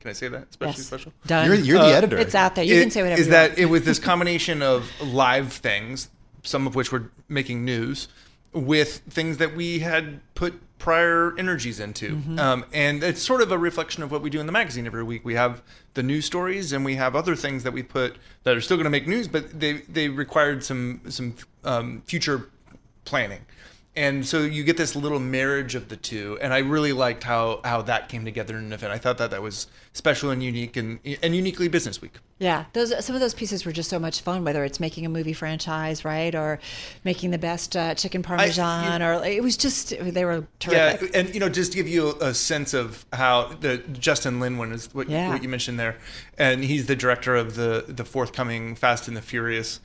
can 0.00 0.10
i 0.10 0.12
say 0.12 0.28
that 0.28 0.46
especially 0.50 0.78
Yes. 0.78 0.86
special 0.86 1.12
Done. 1.26 1.46
You're, 1.46 1.54
you're 1.56 1.78
the 1.78 1.94
editor. 1.94 2.18
It's 2.18 2.34
out 2.34 2.54
there. 2.54 2.64
You 2.64 2.76
it- 2.76 2.80
can 2.82 2.90
say 2.90 3.02
whatever 3.02 3.20
is 3.20 3.26
you 3.26 3.32
that 3.32 3.50
want. 3.50 3.58
it 3.60 3.66
was 3.66 3.84
this 3.84 3.98
combination 3.98 4.62
of 4.62 4.90
live 5.00 5.52
things, 5.52 6.08
some 6.42 6.66
of 6.66 6.74
which 6.74 6.90
were 6.90 7.10
making 7.28 7.64
news, 7.64 8.08
with 8.52 8.98
things 9.08 9.36
that 9.38 9.54
we 9.54 9.78
had 9.80 10.20
put 10.34 10.54
prior 10.78 11.34
energies 11.38 11.78
into, 11.78 12.16
Mm-hmm. 12.16 12.38
um, 12.38 12.64
and 12.72 13.02
it's 13.04 13.20
sort 13.22 13.42
of 13.42 13.52
a 13.52 13.58
reflection 13.58 14.02
of 14.02 14.10
what 14.10 14.22
we 14.22 14.30
do 14.30 14.40
in 14.40 14.46
the 14.46 14.52
magazine 14.52 14.86
every 14.86 15.02
week. 15.04 15.22
We 15.24 15.34
have 15.34 15.62
the 15.92 16.02
news 16.02 16.24
stories, 16.24 16.72
and 16.72 16.82
we 16.84 16.94
have 16.96 17.14
other 17.14 17.36
things 17.36 17.62
that 17.64 17.72
we 17.74 17.82
put 17.82 18.16
that 18.44 18.56
are 18.56 18.60
still 18.62 18.78
going 18.78 18.84
to 18.84 18.90
make 18.90 19.06
news, 19.06 19.28
but 19.28 19.60
they 19.60 19.74
they 19.96 20.08
required 20.08 20.64
some 20.64 21.02
some 21.10 21.34
um, 21.64 22.02
future 22.06 22.48
planning. 23.04 23.42
And 23.96 24.24
so 24.24 24.42
you 24.42 24.62
get 24.62 24.76
this 24.76 24.94
little 24.94 25.18
marriage 25.18 25.74
of 25.74 25.88
the 25.88 25.96
two, 25.96 26.38
and 26.40 26.54
I 26.54 26.58
really 26.58 26.92
liked 26.92 27.24
how 27.24 27.60
how 27.64 27.82
that 27.82 28.08
came 28.08 28.24
together 28.24 28.56
in 28.56 28.66
an 28.66 28.72
event. 28.72 28.92
I 28.92 28.98
thought 28.98 29.18
that 29.18 29.32
that 29.32 29.42
was 29.42 29.66
special 29.92 30.30
and 30.30 30.40
unique, 30.40 30.76
and 30.76 31.00
and 31.24 31.34
uniquely 31.34 31.66
Business 31.66 32.00
Week. 32.00 32.12
Yeah, 32.38 32.66
those 32.72 33.04
some 33.04 33.16
of 33.16 33.20
those 33.20 33.34
pieces 33.34 33.66
were 33.66 33.72
just 33.72 33.90
so 33.90 33.98
much 33.98 34.20
fun. 34.20 34.44
Whether 34.44 34.62
it's 34.64 34.78
making 34.78 35.06
a 35.06 35.08
movie 35.08 35.32
franchise, 35.32 36.04
right, 36.04 36.32
or 36.36 36.60
making 37.02 37.32
the 37.32 37.38
best 37.38 37.74
uh, 37.76 37.96
chicken 37.96 38.22
parmesan, 38.22 39.02
or 39.02 39.24
it 39.24 39.42
was 39.42 39.56
just 39.56 39.92
they 40.00 40.24
were 40.24 40.46
terrific. 40.60 41.10
Yeah, 41.12 41.20
and 41.20 41.34
you 41.34 41.40
know, 41.40 41.48
just 41.48 41.72
to 41.72 41.76
give 41.76 41.88
you 41.88 42.14
a 42.20 42.32
sense 42.32 42.72
of 42.74 43.04
how 43.12 43.48
the 43.60 43.78
Justin 43.78 44.38
Lin 44.38 44.56
one 44.56 44.70
is 44.70 44.88
what, 44.94 45.10
Yeah. 45.10 45.30
what 45.30 45.42
you 45.42 45.48
mentioned 45.48 45.80
there, 45.80 45.96
and 46.38 46.62
he's 46.62 46.86
the 46.86 46.96
director 46.96 47.34
of 47.34 47.56
the 47.56 47.86
the 47.88 48.04
forthcoming 48.04 48.76
Fast 48.76 49.08
and 49.08 49.16
the 49.16 49.22
Furious 49.22 49.80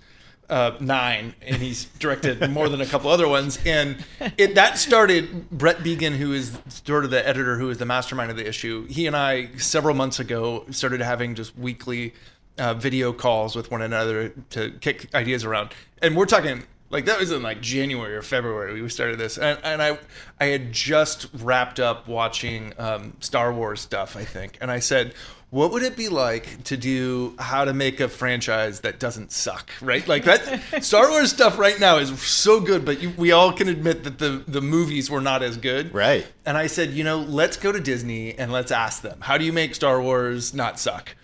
uh, 0.49 0.77
Nine, 0.79 1.35
and 1.41 1.57
he's 1.57 1.85
directed 1.99 2.49
more 2.51 2.69
than 2.69 2.81
a 2.81 2.85
couple 2.85 3.09
other 3.09 3.27
ones. 3.27 3.59
And 3.65 4.03
it 4.37 4.55
that 4.55 4.77
started 4.77 5.49
Brett 5.49 5.83
Began, 5.83 6.13
who 6.13 6.33
is 6.33 6.57
sort 6.67 7.05
of 7.05 7.11
the 7.11 7.27
editor, 7.27 7.57
who 7.57 7.69
is 7.69 7.77
the 7.77 7.85
mastermind 7.85 8.31
of 8.31 8.37
the 8.37 8.47
issue. 8.47 8.85
He 8.87 9.07
and 9.07 9.15
I 9.15 9.55
several 9.57 9.95
months 9.95 10.19
ago 10.19 10.65
started 10.71 11.01
having 11.01 11.35
just 11.35 11.57
weekly 11.57 12.13
uh, 12.57 12.73
video 12.73 13.11
calls 13.11 13.55
with 13.55 13.71
one 13.71 13.81
another 13.81 14.29
to 14.51 14.71
kick 14.81 15.13
ideas 15.13 15.43
around. 15.43 15.71
And 16.01 16.15
we're 16.15 16.25
talking 16.25 16.63
like 16.89 17.05
that 17.05 17.19
was 17.19 17.31
in 17.31 17.41
like 17.41 17.61
January 17.61 18.15
or 18.15 18.21
February 18.21 18.81
we 18.81 18.89
started 18.89 19.17
this, 19.17 19.37
and, 19.37 19.59
and 19.63 19.81
I 19.81 19.97
I 20.39 20.45
had 20.45 20.71
just 20.71 21.27
wrapped 21.33 21.79
up 21.79 22.07
watching 22.07 22.73
um, 22.77 23.17
Star 23.19 23.53
Wars 23.53 23.81
stuff, 23.81 24.15
I 24.15 24.23
think, 24.23 24.57
and 24.61 24.71
I 24.71 24.79
said. 24.79 25.13
What 25.51 25.71
would 25.71 25.83
it 25.83 25.95
be 25.95 26.09
like 26.09 26.63
to 26.65 26.75
do 26.75 27.33
how 27.39 27.63
to 27.63 27.73
make 27.73 28.01
a 28.01 28.09
franchise 28.09 28.81
that 28.81 28.99
doesn't 28.99 29.31
suck, 29.31 29.69
right? 29.81 30.05
Like 30.05 30.25
that 30.25 30.83
Star 30.83 31.09
Wars 31.09 31.31
stuff 31.31 31.57
right 31.57 31.79
now 31.79 31.97
is 31.97 32.09
so 32.21 32.59
good, 32.59 32.83
but 32.83 33.01
you, 33.01 33.11
we 33.11 33.31
all 33.31 33.53
can 33.53 33.69
admit 33.69 34.03
that 34.03 34.19
the 34.19 34.43
the 34.47 34.59
movies 34.61 35.09
were 35.09 35.21
not 35.21 35.43
as 35.43 35.55
good, 35.55 35.93
Right. 35.93 36.27
and 36.45 36.57
I 36.57 36.67
said, 36.67 36.89
you 36.91 37.03
know, 37.05 37.19
let's 37.19 37.55
go 37.57 37.71
to 37.71 37.79
Disney 37.79 38.37
and 38.37 38.51
let's 38.51 38.71
ask 38.71 39.01
them, 39.01 39.19
how 39.21 39.37
do 39.37 39.45
you 39.45 39.53
make 39.53 39.75
Star 39.75 40.01
Wars 40.01 40.53
not 40.53 40.77
suck? 40.79 41.15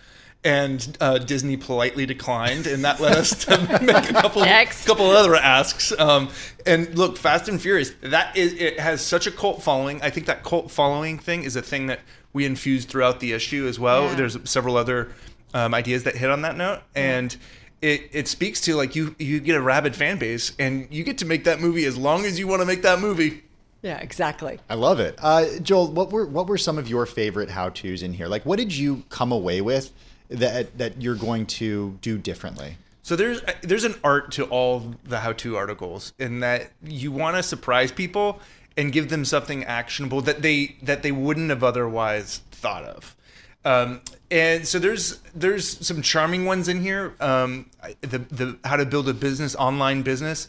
And 0.43 0.97
uh, 0.99 1.19
Disney 1.19 1.55
politely 1.57 2.05
declined, 2.07 2.65
and 2.65 2.83
that 2.85 2.99
led 2.99 3.15
us 3.17 3.45
to 3.45 3.59
make 3.83 4.09
a 4.09 4.13
couple, 4.13 4.41
Next. 4.43 4.85
couple 4.87 5.05
other 5.11 5.35
asks. 5.35 5.93
Um, 5.99 6.29
and 6.65 6.97
look, 6.97 7.17
Fast 7.17 7.47
and 7.47 7.61
Furious, 7.61 7.91
that 8.01 8.35
is, 8.35 8.53
it 8.53 8.79
has 8.79 9.01
such 9.05 9.27
a 9.27 9.31
cult 9.31 9.61
following. 9.61 10.01
I 10.01 10.09
think 10.09 10.25
that 10.25 10.43
cult 10.43 10.71
following 10.71 11.19
thing 11.19 11.43
is 11.43 11.55
a 11.55 11.61
thing 11.61 11.85
that 11.87 11.99
we 12.33 12.45
infused 12.45 12.89
throughout 12.89 13.19
the 13.19 13.33
issue 13.33 13.67
as 13.67 13.79
well. 13.79 14.05
Yeah. 14.05 14.15
There's 14.15 14.49
several 14.49 14.77
other 14.77 15.13
um, 15.53 15.73
ideas 15.73 16.03
that 16.03 16.15
hit 16.15 16.29
on 16.29 16.41
that 16.43 16.55
note, 16.57 16.81
and 16.95 17.35
it, 17.81 18.09
it 18.11 18.27
speaks 18.27 18.61
to 18.61 18.75
like 18.75 18.95
you 18.95 19.15
you 19.19 19.39
get 19.39 19.55
a 19.55 19.61
rabid 19.61 19.95
fan 19.95 20.17
base, 20.17 20.53
and 20.59 20.87
you 20.91 21.03
get 21.03 21.17
to 21.19 21.25
make 21.25 21.43
that 21.45 21.59
movie 21.59 21.85
as 21.85 21.97
long 21.97 22.25
as 22.25 22.39
you 22.39 22.47
want 22.47 22.61
to 22.61 22.65
make 22.65 22.81
that 22.83 22.99
movie. 22.99 23.43
Yeah, 23.81 23.97
exactly. 23.97 24.59
I 24.69 24.75
love 24.75 24.99
it. 24.99 25.15
Uh, 25.17 25.57
Joel, 25.59 25.91
what 25.91 26.11
were 26.11 26.25
what 26.25 26.47
were 26.47 26.57
some 26.57 26.77
of 26.77 26.87
your 26.87 27.05
favorite 27.05 27.49
how 27.49 27.69
tos 27.69 28.03
in 28.03 28.13
here? 28.13 28.27
Like, 28.27 28.45
what 28.45 28.57
did 28.57 28.75
you 28.75 29.03
come 29.09 29.31
away 29.31 29.61
with 29.61 29.91
that 30.29 30.77
that 30.77 31.01
you're 31.01 31.15
going 31.15 31.45
to 31.47 31.97
do 32.01 32.17
differently? 32.17 32.77
So 33.03 33.15
there's 33.15 33.41
there's 33.61 33.83
an 33.83 33.95
art 34.03 34.31
to 34.33 34.45
all 34.45 34.93
the 35.03 35.19
how-to 35.19 35.57
articles 35.57 36.13
in 36.19 36.41
that 36.41 36.71
you 36.83 37.11
want 37.11 37.35
to 37.35 37.43
surprise 37.43 37.91
people 37.91 38.39
and 38.77 38.91
give 38.91 39.09
them 39.09 39.25
something 39.25 39.63
actionable 39.63 40.21
that 40.21 40.41
they 40.41 40.75
that 40.81 41.03
they 41.03 41.11
wouldn't 41.11 41.49
have 41.49 41.63
otherwise 41.63 42.41
thought 42.51 42.83
of. 42.83 43.15
Um, 43.63 44.01
and 44.29 44.67
so 44.67 44.79
there's 44.79 45.19
there's 45.35 45.85
some 45.85 46.01
charming 46.01 46.45
ones 46.45 46.67
in 46.67 46.81
here. 46.81 47.15
Um, 47.19 47.69
the 48.01 48.19
the 48.19 48.57
how 48.63 48.77
to 48.77 48.85
build 48.85 49.07
a 49.09 49.13
business 49.13 49.55
online 49.55 50.01
business. 50.01 50.47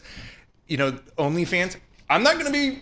You 0.67 0.77
know, 0.77 0.91
OnlyFans. 1.17 1.77
I'm 2.09 2.21
not 2.21 2.33
going 2.33 2.45
to 2.45 2.51
be 2.51 2.81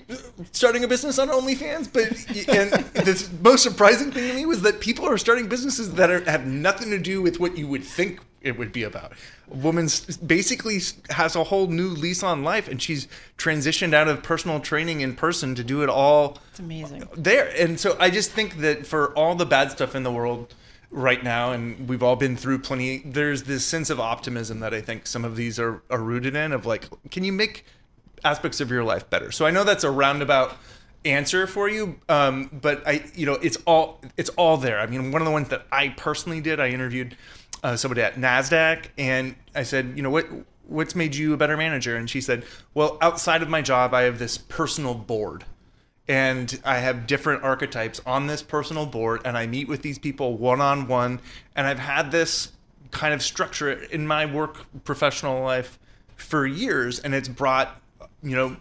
starting 0.52 0.84
a 0.84 0.88
business 0.88 1.18
on 1.18 1.30
OnlyFans, 1.30 1.92
but 1.94 2.04
and 2.50 2.72
the 3.06 3.30
most 3.42 3.64
surprising 3.64 4.12
thing 4.12 4.28
to 4.30 4.36
me 4.36 4.46
was 4.46 4.62
that 4.64 4.80
people 4.80 5.08
are 5.08 5.18
starting 5.18 5.48
businesses 5.48 5.94
that 5.94 6.10
are, 6.10 6.24
have 6.30 6.46
nothing 6.46 6.90
to 6.90 7.00
do 7.00 7.22
with 7.22 7.40
what 7.40 7.58
you 7.58 7.68
would 7.68 7.84
think 7.84 8.20
it 8.42 8.58
would 8.58 8.72
be 8.72 8.84
about. 8.84 9.14
A 9.52 9.56
woman 9.56 9.88
basically 10.26 10.80
has 11.12 11.36
a 11.36 11.44
whole 11.46 11.68
new 11.68 11.90
lease 11.90 12.24
on 12.24 12.44
life, 12.44 12.68
and 12.68 12.82
she's 12.82 13.08
transitioned 13.38 13.94
out 13.94 14.08
of 14.08 14.24
personal 14.24 14.60
training 14.60 15.02
in 15.02 15.16
person 15.16 15.56
to 15.56 15.64
do 15.64 15.84
it 15.84 15.90
all 15.90 16.38
It's 16.50 16.60
amazing. 16.60 17.08
there. 17.16 17.52
And 17.58 17.80
so 17.80 17.96
I 18.00 18.10
just 18.10 18.32
think 18.32 18.58
that 18.58 18.86
for 18.88 19.14
all 19.14 19.36
the 19.36 19.46
bad 19.46 19.72
stuff 19.72 19.96
in 19.96 20.04
the 20.04 20.12
world 20.12 20.54
right 20.90 21.24
now, 21.24 21.52
and 21.52 21.88
we've 21.88 22.04
all 22.04 22.16
been 22.16 22.36
through 22.36 22.60
plenty, 22.60 23.00
there's 23.00 23.44
this 23.44 23.64
sense 23.64 23.90
of 23.90 24.00
optimism 24.00 24.60
that 24.60 24.74
I 24.74 24.82
think 24.82 25.08
some 25.08 25.24
of 25.24 25.36
these 25.36 25.60
are, 25.60 25.82
are 25.90 26.02
rooted 26.02 26.36
in 26.36 26.52
of 26.52 26.66
like, 26.66 26.86
can 27.12 27.24
you 27.24 27.32
make 27.32 27.66
aspects 28.24 28.60
of 28.60 28.70
your 28.70 28.84
life 28.84 29.10
better? 29.10 29.32
So 29.32 29.46
I 29.46 29.52
know 29.52 29.64
that's 29.64 29.84
a 29.84 29.92
roundabout 29.92 30.58
answer 31.04 31.48
for 31.48 31.68
you 31.68 32.00
um, 32.10 32.48
but 32.62 32.88
i 32.88 33.04
you 33.16 33.26
know 33.26 33.34
it's 33.42 33.58
all 33.66 34.00
it's 34.18 34.30
all 34.38 34.56
there 34.56 34.80
i 34.80 34.86
mean 34.86 35.12
one 35.12 35.20
of 35.20 35.26
the 35.26 35.32
ones 35.32 35.50
that 35.50 35.66
i 35.72 35.90
personally 35.90 36.40
did 36.40 36.60
i 36.60 36.68
interviewed 36.70 37.18
uh, 37.64 37.76
somebody 37.76 38.02
at 38.02 38.16
nasdaq 38.16 38.86
and 38.98 39.36
i 39.56 39.64
said 39.64 39.94
you 39.96 40.02
know 40.02 40.10
what 40.10 40.28
what's 40.68 40.96
made 40.96 41.16
you 41.16 41.34
a 41.34 41.38
better 41.38 41.58
manager 41.58 41.96
and 41.96 42.10
she 42.10 42.22
said 42.22 42.44
well 42.74 42.98
outside 43.02 43.42
of 43.42 43.50
my 43.50 43.62
job 43.62 43.94
i 43.94 44.02
have 44.04 44.20
this 44.20 44.38
personal 44.38 44.94
board 44.94 45.46
and 46.08 46.60
I 46.66 46.80
have 46.80 47.08
different 47.08 47.44
archetypes 47.44 48.02
on 48.06 48.28
this 48.28 48.42
personal 48.42 48.86
board, 48.86 49.22
and 49.24 49.38
I 49.38 49.48
meet 49.48 49.70
with 49.70 49.82
these 49.82 50.00
people 50.00 50.38
one 50.38 50.60
on 50.60 50.88
one, 50.88 51.22
and 51.56 51.68
I've 51.68 51.80
had 51.80 52.12
this 52.12 52.52
kind 52.92 53.14
of 53.14 53.22
structure 53.22 53.72
in 53.72 54.06
my 54.06 54.26
work 54.26 54.66
professional 54.84 55.42
life 55.42 55.80
for 56.16 56.46
years, 56.46 57.00
and 57.00 57.16
it's 57.16 57.30
brought, 57.30 57.80
you 58.22 58.36
know, 58.36 58.58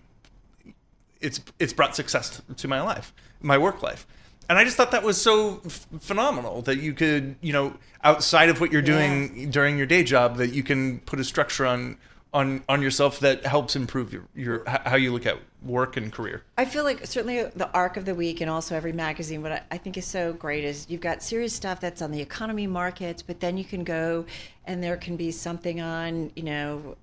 it's 1.21 1.41
it's 1.59 1.73
brought 1.73 1.97
success 1.97 2.41
to 2.57 2.69
my 2.69 2.81
life, 2.81 3.13
my 3.41 3.59
work 3.59 3.83
life. 3.83 4.07
And 4.51 4.59
I 4.59 4.65
just 4.65 4.77
thought 4.77 4.91
that 4.91 5.05
was 5.05 5.23
so 5.23 5.61
f- 5.65 5.87
phenomenal 6.01 6.61
that 6.63 6.79
you 6.79 6.93
could, 6.93 7.37
you 7.41 7.53
know, 7.53 7.73
outside 8.03 8.49
of 8.49 8.61
what 8.61 8.73
you're 8.73 8.83
doing 8.83 9.49
during 9.53 9.79
your 9.79 9.87
day 9.87 10.03
job, 10.03 10.39
that 10.39 10.49
you 10.49 10.65
can 10.65 10.99
put 10.99 11.21
a 11.21 11.25
structure 11.25 11.65
on 11.65 11.99
on 12.35 12.65
on 12.69 12.83
yourself 12.83 13.21
that 13.21 13.47
helps 13.47 13.77
improve 13.77 14.13
your, 14.13 14.25
your 14.35 14.65
how 14.67 14.97
you 14.97 15.13
look 15.13 15.25
at 15.25 15.39
work 15.63 15.97
and 15.97 16.13
career. 16.13 16.43
I 16.59 16.65
feel 16.65 16.83
like 16.83 17.07
certainly 17.07 17.45
the 17.45 17.71
arc 17.71 17.97
of 17.97 18.07
the 18.07 18.15
week 18.17 18.41
and 18.41 18.51
also 18.51 18.75
every 18.75 18.93
magazine, 18.93 19.41
what 19.41 19.53
I, 19.53 19.63
I 19.71 19.79
think 19.79 19.97
is 19.97 20.05
so 20.05 20.33
great 20.33 20.65
is 20.65 20.85
you've 20.89 21.01
got 21.01 21.23
serious 21.23 21.55
stuff 21.55 21.81
that's 21.81 22.03
on 22.03 22.11
the 22.11 22.21
economy 22.21 22.67
markets, 22.67 23.23
but 23.23 23.39
then 23.39 23.57
you 23.57 23.65
can 23.65 23.85
go 23.85 24.25
and 24.65 24.83
there 24.83 24.97
can 24.97 25.17
be 25.17 25.31
something 25.31 25.81
on, 25.81 26.33
you 26.35 26.43
know, 26.43 26.97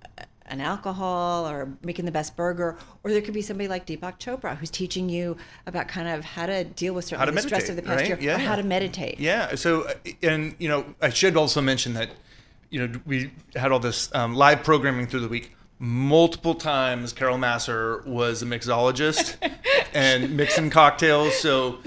an 0.48 0.62
alcohol 0.62 1.48
or 1.48 1.78
making 1.84 2.06
the 2.06 2.12
best 2.12 2.36
burger, 2.36 2.78
or 3.04 3.12
there 3.12 3.22
could 3.22 3.34
be 3.34 3.42
somebody 3.42 3.68
like 3.68 3.86
Deepak 3.86 4.20
Chopra 4.20 4.58
who's 4.58 4.70
teaching 4.70 5.10
you 5.10 5.38
about 5.66 5.88
kind 5.88 6.08
of 6.08 6.24
how 6.24 6.46
to 6.46 6.64
deal 6.64 6.94
with 6.94 7.10
How 7.10 7.18
certainly 7.18 7.42
to 7.42 7.42
the 7.42 7.48
stress 7.48 7.70
of 7.70 7.76
the 7.76 7.82
past 7.82 8.10
right? 8.10 8.22
year, 8.22 8.36
or 8.36 8.38
how 8.40 8.56
to 8.56 8.64
meditate. 8.64 9.20
Yeah. 9.20 9.56
So, 9.56 9.84
uh, 9.84 9.94
and 10.24 10.56
you 10.60 10.70
know, 10.70 10.86
I 11.02 11.10
should 11.10 11.38
also 11.38 11.62
mention 11.62 11.94
that, 11.94 12.10
you 12.70 12.86
know, 12.86 13.00
we 13.06 13.32
had 13.56 13.72
all 13.72 13.80
this 13.80 14.14
um, 14.16 14.36
live 14.36 14.64
programming 14.64 15.08
through 15.08 15.22
the 15.22 15.30
week. 15.30 15.56
Multiple 15.80 16.56
times, 16.56 17.14
Carol 17.14 17.38
Massar 17.38 18.04
was 18.06 18.42
a 18.42 18.46
mixologist 18.46 19.36
and 19.94 20.36
mixing 20.36 20.72
cocktails. 20.72 21.38
So 21.38 21.78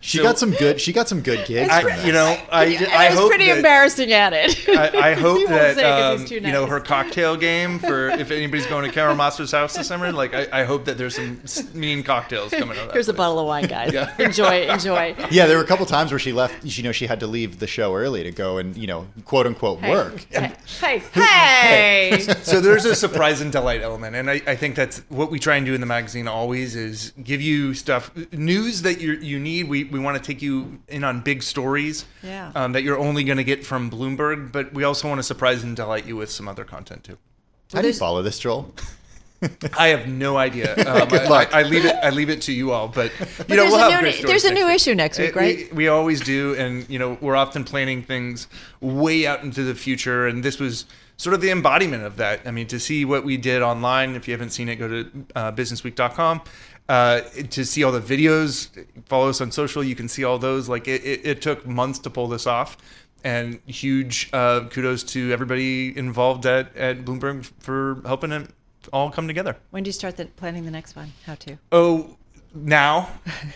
She 0.00 0.18
so 0.18 0.22
got 0.22 0.38
some 0.38 0.52
good. 0.52 0.80
She 0.80 0.92
got 0.92 1.08
some 1.08 1.22
good 1.22 1.46
gigs. 1.46 1.70
I, 1.70 2.04
you 2.04 2.12
know, 2.12 2.36
I, 2.52 2.64
And 2.66 2.86
I 2.86 3.06
it 3.06 3.10
was 3.10 3.18
hope 3.18 3.30
pretty 3.30 3.46
that, 3.46 3.56
embarrassing 3.56 4.12
at 4.12 4.32
it. 4.32 4.68
I, 4.68 5.10
I 5.10 5.14
hope 5.18 5.48
that 5.48 5.78
um, 5.78 6.20
he's 6.20 6.28
too 6.28 6.34
you 6.36 6.40
know 6.40 6.66
her 6.66 6.80
cocktail 6.80 7.36
game 7.36 7.78
for 7.80 8.08
if 8.08 8.30
anybody's 8.30 8.66
going 8.66 8.84
to 8.84 8.92
Carol 8.92 9.16
Massar's 9.16 9.52
house 9.52 9.74
this 9.74 9.88
summer. 9.88 10.12
Like, 10.12 10.34
I, 10.34 10.60
I 10.60 10.64
hope 10.64 10.84
that 10.84 10.98
there's 10.98 11.16
some 11.16 11.40
mean 11.74 12.02
cocktails 12.02 12.50
coming 12.50 12.76
out. 12.76 12.82
of 12.82 12.88
that 12.88 12.94
Here's 12.94 13.08
a 13.08 13.14
bottle 13.14 13.38
of 13.38 13.46
wine, 13.46 13.66
guys. 13.66 13.92
Yeah. 13.92 14.14
Enjoy, 14.18 14.68
enjoy. 14.68 15.14
Yeah, 15.30 15.46
there 15.46 15.56
were 15.56 15.64
a 15.64 15.66
couple 15.66 15.86
times 15.86 16.12
where 16.12 16.18
she 16.18 16.32
left. 16.32 16.64
You 16.64 16.82
know, 16.84 16.92
she 16.92 17.06
had 17.06 17.20
to 17.20 17.26
leave 17.26 17.58
the 17.58 17.66
show 17.66 17.94
early 17.94 18.22
to 18.22 18.30
go 18.30 18.58
and 18.58 18.76
you 18.76 18.86
know, 18.86 19.06
quote 19.24 19.46
unquote, 19.46 19.82
work. 19.82 20.26
Hey, 20.30 20.52
hey, 20.80 20.98
hey. 21.12 22.18
so 22.42 22.60
there's 22.60 22.84
a 22.84 22.94
surprise 22.94 23.40
and 23.40 23.50
delight 23.50 23.80
element 23.82 24.14
and 24.14 24.30
I, 24.30 24.40
I 24.46 24.56
think 24.56 24.74
that's 24.74 24.98
what 25.08 25.30
we 25.30 25.38
try 25.38 25.56
and 25.56 25.66
do 25.66 25.74
in 25.74 25.80
the 25.80 25.86
magazine 25.86 26.28
always 26.28 26.76
is 26.76 27.12
give 27.22 27.40
you 27.40 27.74
stuff 27.74 28.10
news 28.32 28.82
that 28.82 29.00
you 29.00 29.12
you 29.14 29.38
need 29.38 29.68
we, 29.68 29.84
we 29.92 29.98
want 29.98 30.16
to 30.16 30.22
take 30.22 30.40
you 30.42 30.80
in 30.88 31.04
on 31.04 31.20
big 31.20 31.42
stories 31.42 32.04
Yeah. 32.22 32.52
um, 32.54 32.72
that 32.72 32.82
you're 32.82 32.98
only 32.98 33.24
going 33.24 33.38
to 33.38 33.44
get 33.44 33.64
from 33.66 33.90
bloomberg 33.90 34.52
but 34.52 34.72
we 34.74 34.84
also 34.84 35.08
want 35.08 35.18
to 35.18 35.22
surprise 35.22 35.62
and 35.62 35.76
delight 35.76 36.06
you 36.06 36.16
with 36.16 36.30
some 36.30 36.48
other 36.48 36.64
content 36.64 37.04
too 37.04 37.18
How 37.72 37.82
do 37.82 37.88
you 37.88 37.94
follow 37.94 38.22
this, 38.22 38.38
Joel? 38.38 38.74
I 39.78 39.88
have 39.88 40.08
no 40.08 40.36
idea. 40.36 40.74
Um, 40.88 41.08
Good 41.08 41.22
I- 41.22 41.28
luck. 41.28 41.54
I, 41.54 41.60
I 41.60 41.62
leave 41.62 41.84
it. 41.84 41.94
I 42.02 42.10
leave 42.10 42.28
it 42.28 42.42
to 42.42 42.52
you 42.52 42.72
all. 42.72 42.88
But 42.88 43.12
you 43.20 43.26
know, 43.28 43.62
there's 43.62 43.70
we'll 43.70 43.86
a 43.88 43.90
have 43.92 44.02
new- 44.02 44.26
there's 44.26 44.44
a 44.44 44.52
new 44.52 44.66
issue 44.68 44.94
next 44.96 45.18
week, 45.20 45.36
Uh, 45.36 45.40
right? 45.40 45.56
We, 45.70 45.76
we 45.76 45.88
always 45.88 46.20
do, 46.20 46.56
and 46.58 46.88
you 46.90 46.98
know, 46.98 47.16
we're 47.20 47.36
often 47.36 47.62
planning 47.62 48.02
things 48.02 48.48
way 48.80 49.26
out 49.28 49.44
into 49.44 49.62
the 49.62 49.76
future, 49.76 50.26
and 50.26 50.42
this 50.42 50.58
was 50.58 50.86
sort 51.18 51.34
of 51.34 51.40
the 51.40 51.50
embodiment 51.52 52.02
of 52.02 52.16
that. 52.16 52.40
I 52.46 52.50
mean, 52.50 52.66
to 52.68 52.80
see 52.80 53.04
what 53.04 53.22
we 53.24 53.36
did 53.36 53.62
online. 53.62 54.16
If 54.16 54.26
you 54.26 54.32
haven't 54.34 54.50
seen 54.50 54.68
it, 54.68 54.76
go 54.76 54.88
to 54.88 55.10
uh, 55.36 55.52
businessweek.com. 55.52 56.40
Uh, 56.88 57.20
to 57.50 57.66
see 57.66 57.84
all 57.84 57.92
the 57.92 58.00
videos, 58.00 58.68
follow 59.06 59.28
us 59.28 59.42
on 59.42 59.52
social. 59.52 59.84
You 59.84 59.94
can 59.94 60.08
see 60.08 60.24
all 60.24 60.38
those. 60.38 60.70
Like 60.70 60.88
it, 60.88 61.04
it, 61.04 61.20
it 61.24 61.42
took 61.42 61.66
months 61.66 61.98
to 62.00 62.10
pull 62.10 62.28
this 62.28 62.46
off, 62.46 62.78
and 63.22 63.60
huge 63.66 64.30
uh, 64.32 64.68
kudos 64.70 65.02
to 65.04 65.30
everybody 65.30 65.96
involved 65.96 66.46
at 66.46 66.74
at 66.76 67.04
Bloomberg 67.04 67.44
for 67.60 68.00
helping 68.06 68.32
it 68.32 68.48
all 68.90 69.10
come 69.10 69.26
together. 69.26 69.56
When 69.70 69.82
do 69.82 69.88
you 69.88 69.92
start 69.92 70.16
the, 70.16 70.26
planning 70.26 70.64
the 70.64 70.70
next 70.70 70.96
one? 70.96 71.12
How 71.26 71.34
to? 71.34 71.58
Oh, 71.72 72.16
now? 72.54 73.10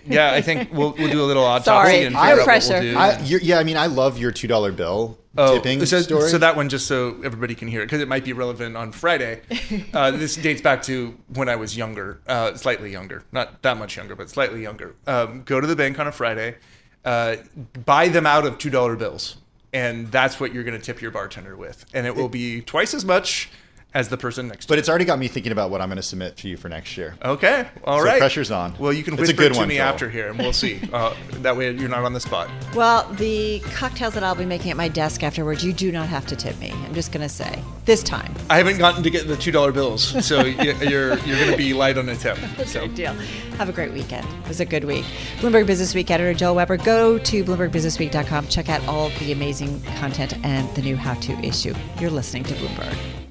Yeah, 0.06 0.32
I 0.32 0.42
think 0.42 0.70
we'll 0.72 0.92
we'll 0.92 1.10
do 1.10 1.22
a 1.22 1.24
little 1.24 1.44
autopsy 1.44 1.64
Sorry, 1.92 2.04
and 2.04 2.14
no 2.14 2.44
pressure. 2.44 2.74
we'll 2.74 2.82
do. 2.82 2.98
I, 2.98 3.18
yeah, 3.20 3.58
I 3.58 3.64
mean, 3.64 3.78
I 3.78 3.86
love 3.86 4.18
your 4.18 4.30
two 4.32 4.46
dollar 4.48 4.72
bill 4.72 5.18
tipping 5.36 5.80
Oh, 5.80 5.84
so, 5.84 6.00
story. 6.02 6.28
so 6.28 6.38
that 6.38 6.56
one 6.56 6.68
just 6.68 6.86
so 6.86 7.16
everybody 7.24 7.54
can 7.54 7.68
hear 7.68 7.80
it 7.82 7.86
because 7.86 8.00
it 8.00 8.08
might 8.08 8.24
be 8.24 8.32
relevant 8.32 8.76
on 8.76 8.92
Friday. 8.92 9.40
Uh, 9.94 10.10
this 10.10 10.36
dates 10.36 10.60
back 10.62 10.82
to 10.82 11.16
when 11.34 11.48
I 11.48 11.56
was 11.56 11.76
younger, 11.76 12.20
uh, 12.26 12.54
slightly 12.54 12.90
younger, 12.90 13.24
not 13.32 13.62
that 13.62 13.76
much 13.76 13.96
younger, 13.96 14.14
but 14.16 14.28
slightly 14.30 14.62
younger. 14.62 14.94
Um, 15.06 15.42
go 15.44 15.60
to 15.60 15.66
the 15.66 15.76
bank 15.76 15.98
on 15.98 16.06
a 16.06 16.12
Friday, 16.12 16.56
uh, 17.04 17.36
buy 17.84 18.08
them 18.08 18.26
out 18.26 18.46
of 18.46 18.58
two 18.58 18.70
dollar 18.70 18.96
bills, 18.96 19.36
and 19.72 20.10
that's 20.10 20.40
what 20.40 20.52
you're 20.54 20.64
going 20.64 20.78
to 20.78 20.84
tip 20.84 21.00
your 21.02 21.10
bartender 21.10 21.56
with, 21.56 21.84
and 21.94 22.06
it 22.06 22.14
will 22.16 22.28
be 22.28 22.60
twice 22.62 22.94
as 22.94 23.04
much 23.04 23.50
as 23.94 24.08
the 24.08 24.16
person 24.16 24.48
next 24.48 24.64
to 24.66 24.68
But 24.68 24.74
you. 24.74 24.78
it's 24.80 24.88
already 24.88 25.04
got 25.04 25.18
me 25.18 25.28
thinking 25.28 25.52
about 25.52 25.70
what 25.70 25.80
I'm 25.80 25.88
going 25.88 25.96
to 25.96 26.02
submit 26.02 26.36
to 26.38 26.48
you 26.48 26.56
for 26.56 26.68
next 26.68 26.96
year. 26.96 27.14
Okay, 27.22 27.66
all 27.84 27.98
So 27.98 28.04
right. 28.06 28.18
pressure's 28.18 28.50
on. 28.50 28.74
Well, 28.78 28.92
you 28.92 29.02
can 29.02 29.14
It's 29.14 29.20
a 29.20 29.22
whisper 29.24 29.36
good 29.36 29.50
it 29.50 29.54
to 29.54 29.60
one, 29.60 29.68
me 29.68 29.76
Joel. 29.76 29.84
after 29.86 30.08
here, 30.10 30.28
and 30.30 30.38
we'll 30.38 30.52
see. 30.52 30.80
Uh, 30.92 31.14
that 31.40 31.56
way, 31.56 31.70
you're 31.72 31.88
not 31.88 32.04
on 32.04 32.12
the 32.12 32.20
spot. 32.20 32.48
Well, 32.74 33.10
the 33.14 33.60
cocktails 33.74 34.12
that 34.14 34.22
I'll 34.22 34.34
be 34.34 34.44
making 34.44 34.70
at 34.70 34.76
my 34.76 34.88
desk 34.88 35.22
afterwards, 35.22 35.64
you 35.64 35.72
do 35.72 35.90
not 35.90 36.06
have 36.08 36.26
to 36.26 36.36
tip 36.36 36.58
me. 36.58 36.70
I'm 36.70 36.94
just 36.94 37.12
going 37.12 37.22
to 37.22 37.28
say 37.28 37.62
this 37.86 38.02
time. 38.02 38.32
I 38.50 38.58
haven't 38.58 38.78
gotten 38.78 39.02
to 39.02 39.10
get 39.10 39.26
the 39.26 39.36
two 39.36 39.50
dollar 39.52 39.72
bills, 39.72 40.02
so 40.24 40.44
you're 40.44 40.74
you're 40.84 41.16
going 41.16 41.50
to 41.50 41.56
be 41.56 41.72
light 41.72 41.96
on 41.98 42.08
a 42.08 42.16
tip. 42.16 42.38
So. 42.66 42.82
Good 42.86 42.94
deal. 42.94 43.12
Have 43.58 43.68
a 43.68 43.72
great 43.72 43.92
weekend. 43.92 44.26
It 44.42 44.48
was 44.48 44.60
a 44.60 44.64
good 44.64 44.84
week. 44.84 45.04
Bloomberg 45.38 45.66
Business 45.66 45.94
Week 45.94 46.10
editor 46.10 46.32
Joel 46.34 46.54
Weber. 46.56 46.76
Go 46.76 47.18
to 47.18 47.44
BloombergBusinessWeek.com. 47.44 48.48
Check 48.48 48.68
out 48.68 48.86
all 48.86 49.08
the 49.18 49.32
amazing 49.32 49.82
content 49.98 50.34
and 50.44 50.72
the 50.74 50.82
new 50.82 50.96
how-to 50.96 51.32
issue. 51.40 51.74
You're 52.00 52.10
listening 52.10 52.44
to 52.44 52.54
Bloomberg. 52.54 53.21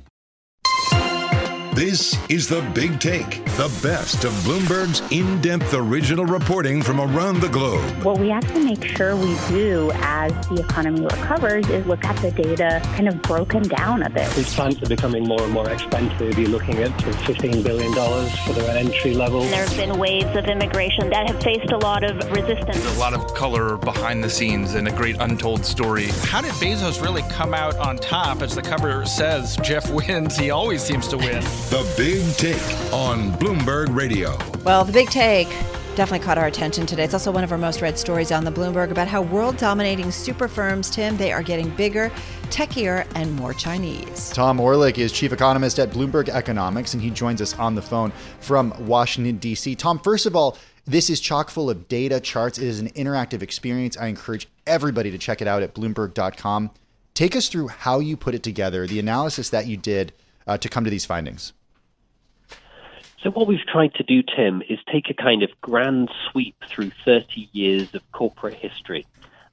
This 1.73 2.17
is 2.29 2.49
The 2.49 2.61
Big 2.75 2.99
Take, 2.99 3.45
the 3.55 3.71
best 3.81 4.25
of 4.25 4.33
Bloomberg's 4.43 5.01
in 5.09 5.39
depth 5.39 5.73
original 5.73 6.25
reporting 6.25 6.81
from 6.81 6.99
around 6.99 7.39
the 7.39 7.47
globe. 7.47 7.81
What 8.03 8.19
we 8.19 8.27
have 8.27 8.45
to 8.53 8.59
make 8.59 8.83
sure 8.83 9.15
we 9.15 9.37
do 9.47 9.89
as 9.95 10.33
the 10.49 10.59
economy 10.59 11.01
recovers 11.01 11.65
is 11.69 11.85
look 11.85 12.03
at 12.03 12.17
the 12.17 12.31
data 12.31 12.81
kind 12.83 13.07
of 13.07 13.21
broken 13.21 13.63
down 13.63 14.03
a 14.03 14.09
bit. 14.09 14.29
These 14.31 14.53
plants 14.53 14.83
are 14.83 14.89
becoming 14.89 15.25
more 15.25 15.41
and 15.41 15.53
more 15.53 15.69
expensive. 15.69 16.37
You're 16.37 16.49
looking 16.49 16.75
at 16.79 16.91
$15 16.99 17.63
billion 17.63 17.93
for 17.93 18.51
their 18.51 18.77
entry 18.77 19.13
level. 19.13 19.39
There 19.43 19.65
have 19.65 19.77
been 19.77 19.97
waves 19.97 20.35
of 20.35 20.45
immigration 20.45 21.09
that 21.11 21.29
have 21.29 21.41
faced 21.41 21.71
a 21.71 21.77
lot 21.77 22.03
of 22.03 22.17
resistance. 22.31 22.85
a 22.97 22.99
lot 22.99 23.13
of 23.13 23.33
color 23.33 23.77
behind 23.77 24.21
the 24.21 24.29
scenes 24.29 24.73
and 24.73 24.89
a 24.89 24.91
great 24.91 25.15
untold 25.21 25.63
story. 25.63 26.07
How 26.23 26.41
did 26.41 26.51
Bezos 26.55 27.01
really 27.01 27.23
come 27.29 27.53
out 27.53 27.77
on 27.77 27.95
top? 27.95 28.41
As 28.41 28.55
the 28.55 28.61
cover 28.61 29.05
says, 29.05 29.55
Jeff 29.63 29.89
wins. 29.89 30.35
He 30.35 30.51
always 30.51 30.83
seems 30.83 31.07
to 31.07 31.17
win. 31.17 31.41
The 31.71 31.89
Big 31.95 32.35
Take 32.35 32.93
on 32.93 33.31
Bloomberg 33.39 33.95
Radio. 33.95 34.37
Well, 34.65 34.83
the 34.83 34.91
big 34.91 35.09
take 35.09 35.47
definitely 35.95 36.19
caught 36.19 36.37
our 36.37 36.47
attention 36.47 36.85
today. 36.85 37.05
It's 37.05 37.13
also 37.13 37.31
one 37.31 37.45
of 37.45 37.53
our 37.53 37.57
most 37.57 37.81
read 37.81 37.97
stories 37.97 38.29
on 38.29 38.43
the 38.43 38.51
Bloomberg 38.51 38.91
about 38.91 39.07
how 39.07 39.21
world 39.21 39.55
dominating 39.55 40.11
super 40.11 40.49
firms, 40.49 40.89
Tim, 40.89 41.15
they 41.15 41.31
are 41.31 41.41
getting 41.41 41.69
bigger, 41.77 42.11
techier, 42.49 43.07
and 43.15 43.33
more 43.37 43.53
Chinese. 43.53 44.31
Tom 44.31 44.57
Orlik 44.57 44.97
is 44.97 45.13
chief 45.13 45.31
economist 45.31 45.79
at 45.79 45.91
Bloomberg 45.91 46.27
Economics, 46.27 46.93
and 46.93 47.01
he 47.01 47.09
joins 47.09 47.41
us 47.41 47.57
on 47.57 47.73
the 47.75 47.81
phone 47.81 48.11
from 48.41 48.73
Washington, 48.77 49.37
D.C. 49.37 49.73
Tom, 49.75 49.97
first 49.97 50.25
of 50.25 50.35
all, 50.35 50.57
this 50.83 51.09
is 51.09 51.21
chock 51.21 51.49
full 51.49 51.69
of 51.69 51.87
data, 51.87 52.19
charts. 52.19 52.57
It 52.57 52.67
is 52.67 52.81
an 52.81 52.89
interactive 52.89 53.41
experience. 53.41 53.95
I 53.95 54.07
encourage 54.07 54.49
everybody 54.67 55.09
to 55.09 55.17
check 55.17 55.41
it 55.41 55.47
out 55.47 55.63
at 55.63 55.73
Bloomberg.com. 55.73 56.71
Take 57.13 57.33
us 57.33 57.47
through 57.47 57.69
how 57.69 57.99
you 57.99 58.17
put 58.17 58.35
it 58.35 58.43
together, 58.43 58.85
the 58.85 58.99
analysis 58.99 59.49
that 59.51 59.67
you 59.67 59.77
did 59.77 60.11
uh, 60.45 60.57
to 60.57 60.67
come 60.67 60.83
to 60.83 60.89
these 60.89 61.05
findings. 61.05 61.53
So, 63.23 63.29
what 63.29 63.45
we've 63.45 63.65
tried 63.65 63.93
to 63.95 64.03
do, 64.03 64.23
Tim, 64.23 64.63
is 64.67 64.79
take 64.91 65.11
a 65.11 65.13
kind 65.13 65.43
of 65.43 65.49
grand 65.61 66.09
sweep 66.31 66.55
through 66.67 66.91
30 67.05 67.49
years 67.51 67.93
of 67.93 68.01
corporate 68.11 68.55
history. 68.55 69.05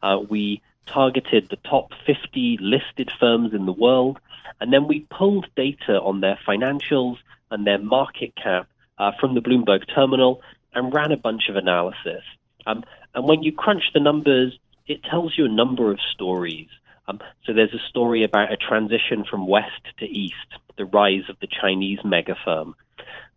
Uh, 0.03 0.21
we 0.27 0.63
targeted 0.87 1.51
the 1.51 1.57
top 1.57 1.93
50 2.07 2.57
listed 2.63 3.11
firms 3.21 3.53
in 3.53 3.67
the 3.67 3.73
world, 3.73 4.21
and 4.59 4.73
then 4.73 4.89
we 4.89 5.01
pulled 5.11 5.47
data 5.55 6.01
on 6.01 6.21
their 6.21 6.39
financials 6.49 7.19
and 7.51 7.67
their 7.67 7.77
market 7.77 8.35
cap 8.37 8.69
uh, 8.97 9.13
from 9.21 9.35
the 9.35 9.43
Bloomberg 9.43 9.85
terminal 9.95 10.41
and 10.73 10.95
ran 10.95 11.13
a 11.13 11.19
bunch 11.19 11.51
of 11.51 11.57
analysis. 11.57 12.23
Um, 12.65 12.85
and 13.15 13.29
when 13.29 13.43
you 13.43 13.53
crunch 13.53 13.85
the 13.93 14.01
numbers, 14.01 14.59
it 14.87 15.03
tells 15.05 15.37
you 15.37 15.45
a 15.45 15.51
number 15.51 15.91
of 15.91 15.99
stories. 16.15 16.69
Um, 17.07 17.21
so 17.45 17.53
there's 17.53 17.75
a 17.75 17.89
story 17.91 18.25
about 18.25 18.51
a 18.51 18.57
transition 18.57 19.27
from 19.29 19.47
west 19.47 19.83
to 19.99 20.07
east, 20.07 20.37
the 20.79 20.87
rise 20.87 21.29
of 21.29 21.37
the 21.41 21.49
Chinese 21.49 21.99
mega 22.03 22.37
firm. 22.45 22.75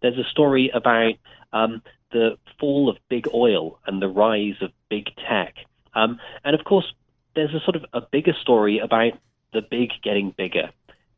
There's 0.01 0.17
a 0.17 0.29
story 0.29 0.71
about 0.73 1.15
um, 1.53 1.81
the 2.11 2.37
fall 2.59 2.89
of 2.89 2.97
big 3.09 3.27
oil 3.33 3.79
and 3.85 4.01
the 4.01 4.07
rise 4.07 4.55
of 4.61 4.71
big 4.89 5.09
tech. 5.27 5.55
Um, 5.93 6.19
and 6.43 6.55
of 6.57 6.65
course, 6.65 6.91
there's 7.35 7.53
a 7.53 7.59
sort 7.61 7.75
of 7.75 7.85
a 7.93 8.01
bigger 8.01 8.33
story 8.41 8.79
about 8.79 9.13
the 9.53 9.61
big 9.61 9.89
getting 10.03 10.33
bigger. 10.37 10.69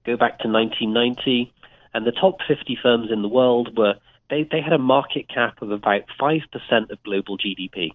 Go 0.05 0.17
back 0.17 0.39
to 0.39 0.49
1990, 0.49 1.53
and 1.93 2.05
the 2.05 2.11
top 2.11 2.39
50 2.47 2.77
firms 2.81 3.11
in 3.11 3.21
the 3.21 3.27
world 3.27 3.77
were 3.77 3.95
they, 4.29 4.47
they 4.49 4.61
had 4.61 4.73
a 4.73 4.79
market 4.79 5.27
cap 5.29 5.61
of 5.61 5.71
about 5.71 6.03
5% 6.19 6.41
of 6.89 7.03
global 7.03 7.37
GDP. 7.37 7.91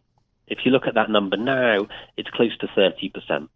If 0.46 0.58
you 0.64 0.70
look 0.70 0.86
at 0.86 0.94
that 0.94 1.10
number 1.10 1.36
now, 1.36 1.88
it's 2.16 2.30
close 2.30 2.56
to 2.58 2.68
30%. 2.68 3.48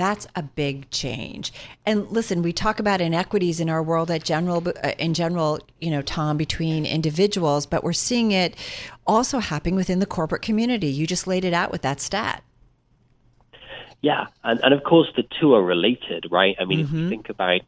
That's 0.00 0.26
a 0.34 0.42
big 0.42 0.90
change. 0.90 1.52
And 1.84 2.10
listen, 2.10 2.40
we 2.40 2.54
talk 2.54 2.80
about 2.80 3.02
inequities 3.02 3.60
in 3.60 3.68
our 3.68 3.82
world 3.82 4.10
at 4.10 4.24
general, 4.24 4.66
uh, 4.66 4.92
in 4.98 5.12
general, 5.12 5.60
you 5.78 5.90
know, 5.90 6.00
Tom, 6.00 6.38
between 6.38 6.86
individuals, 6.86 7.66
but 7.66 7.84
we're 7.84 7.92
seeing 7.92 8.32
it 8.32 8.56
also 9.06 9.40
happening 9.40 9.74
within 9.74 9.98
the 9.98 10.06
corporate 10.06 10.40
community. 10.40 10.86
You 10.86 11.06
just 11.06 11.26
laid 11.26 11.44
it 11.44 11.52
out 11.52 11.70
with 11.70 11.82
that 11.82 12.00
stat. 12.00 12.42
Yeah, 14.00 14.28
and, 14.42 14.58
and 14.64 14.72
of 14.72 14.84
course 14.84 15.08
the 15.16 15.24
two 15.38 15.52
are 15.52 15.62
related, 15.62 16.28
right? 16.30 16.56
I 16.58 16.64
mean, 16.64 16.80
if 16.80 16.90
we 16.90 17.10
think 17.10 17.28
about 17.28 17.60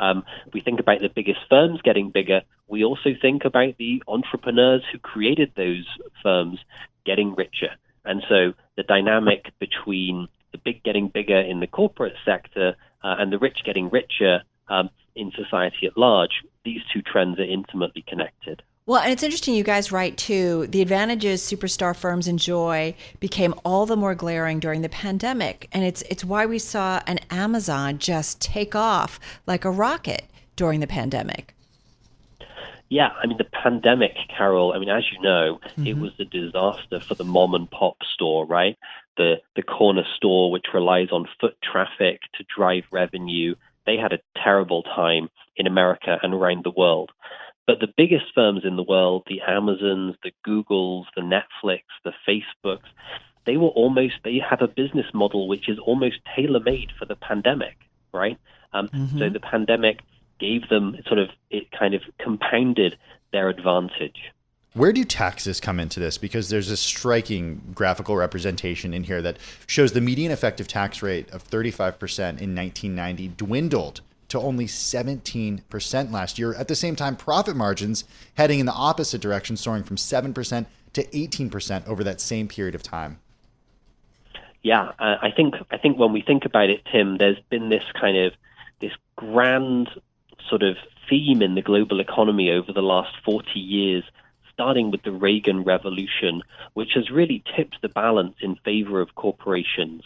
um, 0.00 0.24
we 0.54 0.62
think 0.62 0.80
about 0.80 1.02
the 1.02 1.10
biggest 1.10 1.40
firms 1.50 1.82
getting 1.82 2.08
bigger, 2.08 2.40
we 2.66 2.82
also 2.82 3.10
think 3.20 3.44
about 3.44 3.76
the 3.76 4.02
entrepreneurs 4.08 4.82
who 4.90 4.98
created 4.98 5.52
those 5.54 5.86
firms 6.22 6.60
getting 7.04 7.34
richer. 7.34 7.76
And 8.06 8.22
so 8.26 8.54
the 8.78 8.84
dynamic 8.84 9.52
between 9.58 10.28
the 10.54 10.58
big 10.58 10.84
getting 10.84 11.08
bigger 11.08 11.40
in 11.40 11.58
the 11.58 11.66
corporate 11.66 12.14
sector 12.24 12.76
uh, 13.02 13.16
and 13.18 13.32
the 13.32 13.38
rich 13.38 13.58
getting 13.64 13.90
richer 13.90 14.42
um, 14.68 14.88
in 15.16 15.32
society 15.32 15.86
at 15.86 15.98
large, 15.98 16.42
these 16.64 16.80
two 16.92 17.02
trends 17.02 17.40
are 17.40 17.44
intimately 17.44 18.04
connected. 18.06 18.62
Well, 18.86 19.00
and 19.00 19.10
it's 19.10 19.22
interesting, 19.22 19.54
you 19.54 19.64
guys 19.64 19.90
write 19.90 20.16
too, 20.16 20.68
the 20.68 20.80
advantages 20.80 21.42
superstar 21.42 21.96
firms 21.96 22.28
enjoy 22.28 22.94
became 23.18 23.54
all 23.64 23.84
the 23.84 23.96
more 23.96 24.14
glaring 24.14 24.60
during 24.60 24.82
the 24.82 24.88
pandemic. 24.88 25.68
And 25.72 25.84
it's 25.84 26.02
it's 26.02 26.24
why 26.24 26.46
we 26.46 26.58
saw 26.60 27.00
an 27.06 27.18
Amazon 27.30 27.98
just 27.98 28.40
take 28.40 28.76
off 28.76 29.18
like 29.46 29.64
a 29.64 29.70
rocket 29.70 30.24
during 30.54 30.78
the 30.80 30.86
pandemic. 30.86 31.54
Yeah, 32.90 33.08
I 33.20 33.26
mean, 33.26 33.38
the 33.38 33.44
pandemic, 33.44 34.12
Carol, 34.36 34.72
I 34.74 34.78
mean, 34.78 34.90
as 34.90 35.04
you 35.10 35.20
know, 35.20 35.58
it 35.84 35.96
was 35.96 36.12
a 36.20 36.24
disaster 36.24 37.00
for 37.00 37.14
the 37.14 37.24
mom 37.24 37.54
and 37.54 37.68
pop 37.68 37.96
store, 38.14 38.46
right? 38.46 38.78
The, 39.16 39.36
the 39.54 39.62
corner 39.62 40.04
store, 40.16 40.50
which 40.50 40.66
relies 40.74 41.10
on 41.12 41.28
foot 41.40 41.56
traffic 41.62 42.20
to 42.36 42.44
drive 42.56 42.84
revenue. 42.90 43.54
They 43.86 43.96
had 43.96 44.12
a 44.12 44.18
terrible 44.42 44.82
time 44.82 45.28
in 45.56 45.66
America 45.66 46.18
and 46.22 46.34
around 46.34 46.64
the 46.64 46.72
world. 46.76 47.12
But 47.66 47.80
the 47.80 47.92
biggest 47.96 48.26
firms 48.34 48.62
in 48.64 48.76
the 48.76 48.82
world, 48.82 49.24
the 49.26 49.40
Amazons, 49.40 50.16
the 50.22 50.32
Googles, 50.46 51.04
the 51.16 51.22
Netflix, 51.22 51.82
the 52.04 52.12
Facebooks, 52.28 52.88
they 53.46 53.56
were 53.56 53.68
almost, 53.68 54.14
they 54.24 54.38
have 54.38 54.62
a 54.62 54.68
business 54.68 55.06
model 55.14 55.48
which 55.48 55.68
is 55.68 55.78
almost 55.78 56.16
tailor 56.34 56.60
made 56.60 56.90
for 56.98 57.04
the 57.04 57.16
pandemic, 57.16 57.76
right? 58.12 58.38
Um, 58.72 58.88
So 59.18 59.28
the 59.30 59.40
pandemic 59.40 60.00
gave 60.38 60.68
them 60.68 60.96
sort 61.06 61.18
of, 61.18 61.28
it 61.50 61.70
kind 61.70 61.94
of 61.94 62.02
compounded 62.18 62.96
their 63.32 63.48
advantage. 63.48 64.32
Where 64.74 64.92
do 64.92 65.04
taxes 65.04 65.60
come 65.60 65.78
into 65.78 66.00
this? 66.00 66.18
Because 66.18 66.48
there's 66.48 66.68
a 66.68 66.76
striking 66.76 67.62
graphical 67.74 68.16
representation 68.16 68.92
in 68.92 69.04
here 69.04 69.22
that 69.22 69.38
shows 69.68 69.92
the 69.92 70.00
median 70.00 70.32
effective 70.32 70.66
tax 70.66 71.00
rate 71.00 71.30
of 71.30 71.48
35% 71.48 71.92
in 72.18 72.56
1990 72.56 73.28
dwindled 73.36 74.00
to 74.28 74.40
only 74.40 74.66
17% 74.66 76.10
last 76.10 76.40
year. 76.40 76.54
At 76.54 76.66
the 76.66 76.74
same 76.74 76.96
time, 76.96 77.14
profit 77.14 77.54
margins 77.54 78.02
heading 78.34 78.58
in 78.58 78.66
the 78.66 78.72
opposite 78.72 79.20
direction, 79.20 79.56
soaring 79.56 79.84
from 79.84 79.94
7% 79.94 80.66
to 80.94 81.04
18% 81.04 81.86
over 81.86 82.02
that 82.02 82.20
same 82.20 82.48
period 82.48 82.74
of 82.74 82.82
time. 82.82 83.20
Yeah, 84.62 84.92
I 84.98 85.30
think 85.30 85.54
I 85.70 85.76
think 85.76 85.98
when 85.98 86.12
we 86.12 86.22
think 86.22 86.46
about 86.46 86.70
it, 86.70 86.80
Tim, 86.90 87.18
there's 87.18 87.38
been 87.50 87.68
this 87.68 87.84
kind 88.00 88.16
of 88.16 88.32
this 88.80 88.92
grand 89.14 89.90
sort 90.48 90.62
of 90.62 90.78
theme 91.08 91.42
in 91.42 91.54
the 91.54 91.60
global 91.60 92.00
economy 92.00 92.50
over 92.50 92.72
the 92.72 92.82
last 92.82 93.14
40 93.26 93.60
years, 93.60 94.04
starting 94.54 94.90
with 94.90 95.02
the 95.02 95.12
Reagan 95.12 95.64
Revolution, 95.64 96.42
which 96.72 96.92
has 96.94 97.10
really 97.10 97.42
tipped 97.56 97.82
the 97.82 97.88
balance 97.88 98.36
in 98.40 98.56
favor 98.64 99.00
of 99.00 99.14
corporations. 99.14 100.02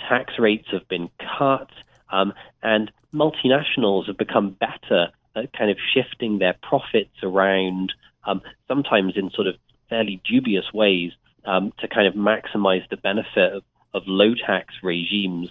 Tax 0.00 0.34
rates 0.38 0.68
have 0.72 0.86
been 0.88 1.08
cut, 1.38 1.70
um, 2.10 2.32
and 2.62 2.90
multinationals 3.14 4.06
have 4.06 4.18
become 4.18 4.50
better 4.50 5.08
at 5.34 5.52
kind 5.52 5.70
of 5.70 5.78
shifting 5.94 6.38
their 6.38 6.56
profits 6.62 7.22
around, 7.22 7.92
um, 8.24 8.42
sometimes 8.66 9.14
in 9.16 9.30
sort 9.30 9.46
of 9.46 9.54
fairly 9.88 10.20
dubious 10.24 10.72
ways, 10.74 11.12
um, 11.44 11.72
to 11.78 11.88
kind 11.88 12.06
of 12.06 12.14
maximize 12.14 12.86
the 12.90 12.96
benefit 12.96 13.52
of, 13.54 13.62
of 13.94 14.02
low 14.06 14.34
tax 14.34 14.74
regimes. 14.82 15.48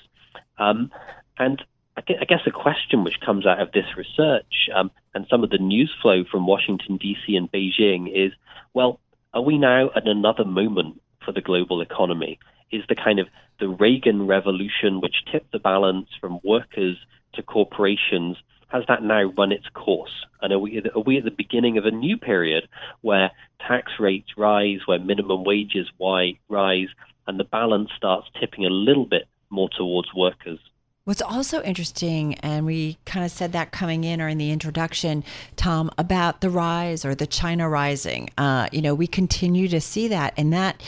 Um, 0.60 0.92
and 1.38 1.64
I 1.98 2.26
guess 2.26 2.42
a 2.46 2.52
question 2.52 3.04
which 3.04 3.20
comes 3.26 3.48
out 3.48 3.60
of 3.60 3.72
this 3.72 3.86
research 3.98 4.70
um, 4.76 4.92
and 5.16 5.26
some 5.32 5.44
of 5.44 5.50
the 5.50 5.58
news 5.58 5.92
flow 6.00 6.24
from 6.30 6.46
Washington, 6.46 6.98
D.C. 6.98 7.36
and 7.36 7.52
Beijing 7.52 8.08
is 8.14 8.32
well, 8.76 9.00
are 9.34 9.42
we 9.42 9.58
now 9.58 9.90
at 9.96 10.08
another 10.08 10.46
moment 10.46 11.02
for 11.26 11.32
the 11.32 11.42
global 11.42 11.82
economy? 11.82 12.38
Is 12.72 12.84
the 12.88 12.96
kind 12.96 13.20
of 13.20 13.28
the 13.60 13.68
Reagan 13.68 14.28
revolution, 14.28 15.02
which 15.02 15.26
tipped 15.32 15.52
the 15.52 15.60
balance 15.60 16.10
from 16.22 16.40
workers 16.44 16.98
to 17.34 17.42
corporations, 17.42 18.38
has 18.68 18.84
that 18.88 19.02
now 19.02 19.34
run 19.38 19.52
its 19.52 19.68
course? 19.74 20.26
And 20.42 20.54
are 20.54 20.60
we, 20.60 20.80
are 20.80 21.02
we 21.02 21.18
at 21.18 21.24
the 21.24 21.32
beginning 21.32 21.78
of 21.78 21.86
a 21.86 21.92
new 21.92 22.18
period 22.18 22.68
where 23.02 23.32
tax 23.66 23.94
rates 24.00 24.38
rise, 24.38 24.80
where 24.86 25.00
minimum 25.00 25.44
wages 25.44 25.88
rise, 26.00 26.88
and 27.26 27.40
the 27.40 27.44
balance 27.44 27.90
starts 27.98 28.28
tipping 28.40 28.66
a 28.66 28.70
little 28.70 29.06
bit 29.06 29.28
more 29.50 29.70
towards 29.76 30.14
workers? 30.16 30.60
What's 31.08 31.22
also 31.22 31.64
interesting, 31.64 32.34
and 32.40 32.66
we 32.66 32.98
kind 33.06 33.24
of 33.24 33.32
said 33.32 33.54
that 33.54 33.72
coming 33.72 34.04
in 34.04 34.20
or 34.20 34.28
in 34.28 34.38
the 34.38 34.52
introduction, 34.52 35.24
Tom, 35.56 35.90
about 35.98 36.42
the 36.42 36.50
rise 36.50 37.06
or 37.06 37.16
the 37.16 37.26
China 37.26 37.70
rising. 37.70 38.30
Uh, 38.38 38.68
you 38.74 38.82
know, 38.82 38.94
we 38.94 39.08
continue 39.08 39.70
to 39.70 39.80
see 39.80 40.10
that, 40.10 40.34
and 40.36 40.52
that 40.52 40.84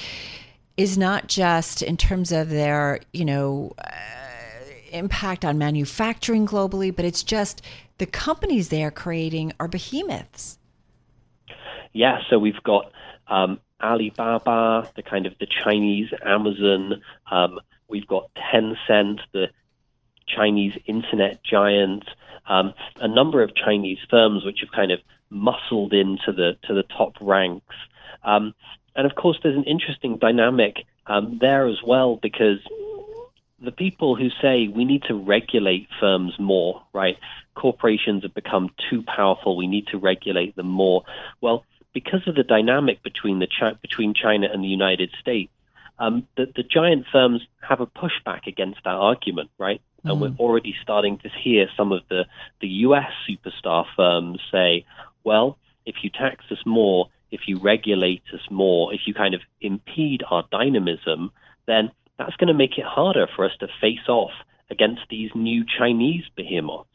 is 0.75 0.97
not 0.97 1.27
just 1.27 1.82
in 1.82 1.95
terms 1.95 2.34
of 2.34 2.49
their, 2.49 2.99
you 3.13 3.23
know, 3.23 3.71
uh, 3.77 3.91
impact 4.91 5.45
on 5.45 5.58
manufacturing 5.58 6.45
globally, 6.45 6.93
but 6.93 7.05
it's 7.05 7.23
just 7.23 7.62
the 7.97 8.05
companies 8.05 8.67
they 8.67 8.84
are 8.84 8.91
creating 8.91 9.53
are 9.58 9.69
behemoths. 9.69 10.60
Yeah, 11.93 12.19
so 12.29 12.38
we've 12.39 12.62
got 12.63 12.91
um, 13.29 13.62
Alibaba, 13.82 14.91
the 14.97 15.01
kind 15.01 15.25
of 15.25 15.34
the 15.39 15.47
Chinese 15.47 16.10
Amazon. 16.25 17.01
Um, 17.32 17.62
we've 17.88 18.08
got 18.08 18.29
Tencent, 18.36 19.21
the 19.32 19.47
Chinese 20.29 20.73
internet 20.85 21.43
giant, 21.43 22.03
um, 22.47 22.73
a 22.99 23.07
number 23.07 23.43
of 23.43 23.55
Chinese 23.55 23.99
firms 24.09 24.45
which 24.45 24.59
have 24.61 24.71
kind 24.71 24.91
of 24.91 24.99
muscled 25.29 25.93
into 25.93 26.31
the 26.31 26.57
to 26.63 26.73
the 26.73 26.83
top 26.83 27.15
ranks. 27.21 27.75
Um, 28.23 28.53
and 28.95 29.05
of 29.05 29.15
course, 29.15 29.37
there's 29.41 29.55
an 29.55 29.63
interesting 29.63 30.17
dynamic 30.17 30.85
um, 31.07 31.37
there 31.39 31.67
as 31.67 31.77
well 31.85 32.17
because 32.21 32.59
the 33.61 33.71
people 33.71 34.15
who 34.15 34.29
say 34.41 34.67
we 34.67 34.85
need 34.85 35.03
to 35.03 35.15
regulate 35.15 35.87
firms 35.99 36.33
more, 36.39 36.81
right? 36.93 37.17
Corporations 37.55 38.23
have 38.23 38.33
become 38.33 38.69
too 38.89 39.03
powerful. 39.03 39.57
We 39.57 39.67
need 39.67 39.87
to 39.87 39.97
regulate 39.97 40.55
them 40.55 40.67
more. 40.67 41.03
Well, 41.41 41.65
because 41.93 42.27
of 42.27 42.35
the 42.35 42.43
dynamic 42.43 43.03
between 43.03 43.39
the 43.39 43.47
between 43.81 44.13
China 44.13 44.47
and 44.51 44.63
the 44.63 44.67
United 44.67 45.11
States, 45.19 45.51
um, 45.97 46.27
the, 46.37 46.45
the 46.55 46.63
giant 46.63 47.05
firms 47.11 47.41
have 47.67 47.81
a 47.81 47.87
pushback 47.87 48.47
against 48.47 48.79
that 48.85 48.95
argument, 48.95 49.49
right? 49.57 49.81
Mm. 50.05 50.12
And 50.12 50.21
we're 50.21 50.29
mm. 50.29 50.39
already 50.39 50.75
starting 50.81 51.17
to 51.19 51.29
hear 51.29 51.67
some 51.75 51.91
of 51.91 52.01
the, 52.09 52.25
the 52.62 52.67
US 52.67 53.12
superstar 53.27 53.85
firms 53.95 54.39
say, 54.51 54.85
well, 55.23 55.57
if 55.85 55.95
you 56.03 56.09
tax 56.09 56.45
us 56.51 56.59
more, 56.65 57.09
if 57.31 57.41
you 57.47 57.57
regulate 57.57 58.23
us 58.33 58.41
more, 58.49 58.93
if 58.93 59.01
you 59.05 59.13
kind 59.13 59.33
of 59.33 59.41
impede 59.62 60.23
our 60.29 60.43
dynamism, 60.51 61.31
then 61.67 61.91
that's 62.17 62.35
going 62.35 62.47
to 62.47 62.53
make 62.53 62.77
it 62.77 62.85
harder 62.85 63.27
for 63.35 63.45
us 63.45 63.51
to 63.59 63.67
face 63.79 64.07
off 64.07 64.31
against 64.69 65.01
these 65.09 65.31
new 65.35 65.63
Chinese 65.77 66.23
behemoths. 66.35 66.89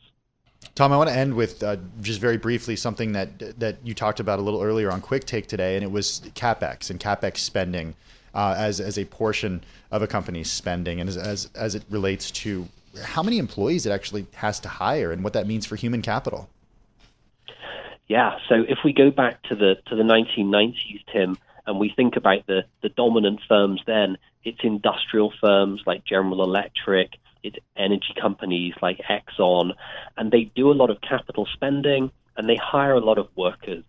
Tom, 0.75 0.93
I 0.93 0.97
want 0.97 1.11
to 1.11 1.17
end 1.17 1.35
with 1.35 1.63
uh, 1.63 1.77
just 2.01 2.21
very 2.21 2.37
briefly 2.37 2.75
something 2.75 3.13
that 3.13 3.61
that 3.61 3.77
you 3.85 3.95
talked 3.95 4.19
about 4.19 4.39
a 4.39 4.43
little 4.43 4.63
earlier 4.63 4.91
on 4.91 5.01
Quick 5.01 5.25
Take 5.25 5.47
today, 5.47 5.77
and 5.77 5.85
it 5.85 5.91
was 5.91 6.23
capex 6.35 6.91
and 6.91 6.99
capex 6.99 7.39
spending 7.39 7.95
uh, 8.35 8.55
as 8.57 8.81
as 8.81 8.99
a 8.99 9.05
portion 9.05 9.63
of 9.91 10.03
a 10.03 10.07
company's 10.07 10.51
spending, 10.51 11.01
and 11.01 11.09
as, 11.09 11.17
as 11.17 11.51
as 11.55 11.75
it 11.75 11.85
relates 11.91 12.31
to 12.31 12.67
how 13.03 13.23
many 13.23 13.39
employees 13.39 13.87
it 13.87 13.91
actually 13.91 14.27
has 14.35 14.61
to 14.61 14.69
hire 14.69 15.13
and 15.13 15.25
what 15.25 15.33
that 15.33 15.47
means 15.47 15.67
for 15.67 15.77
human 15.77 16.03
capital. 16.03 16.49
Yeah, 18.07 18.37
so 18.49 18.57
if 18.69 18.79
we 18.85 18.93
go 18.93 19.11
back 19.11 19.43
to 19.45 19.55
the 19.55 19.77
to 19.87 19.97
the 19.97 20.03
1990s, 20.03 21.05
Tim, 21.13 21.39
and 21.67 21.81
we 21.81 21.93
think 21.95 22.17
about 22.17 22.47
the 22.47 22.65
the 22.83 22.91
dominant 22.91 23.41
firms 23.49 23.81
then, 23.87 24.19
it's 24.45 24.61
industrial 24.63 25.33
firms 25.41 25.83
like 25.87 26.05
General 26.05 26.43
Electric, 26.43 27.13
it's 27.43 27.57
energy 27.77 28.15
companies 28.21 28.75
like 28.83 29.01
Exxon, 29.09 29.73
and 30.17 30.31
they 30.31 30.45
do 30.55 30.71
a 30.71 30.75
lot 30.75 30.91
of 30.91 31.01
capital 31.01 31.47
spending 31.53 32.11
and 32.37 32.49
they 32.49 32.57
hire 32.57 32.95
a 32.95 33.01
lot 33.01 33.19
of 33.19 33.29
workers. 33.37 33.85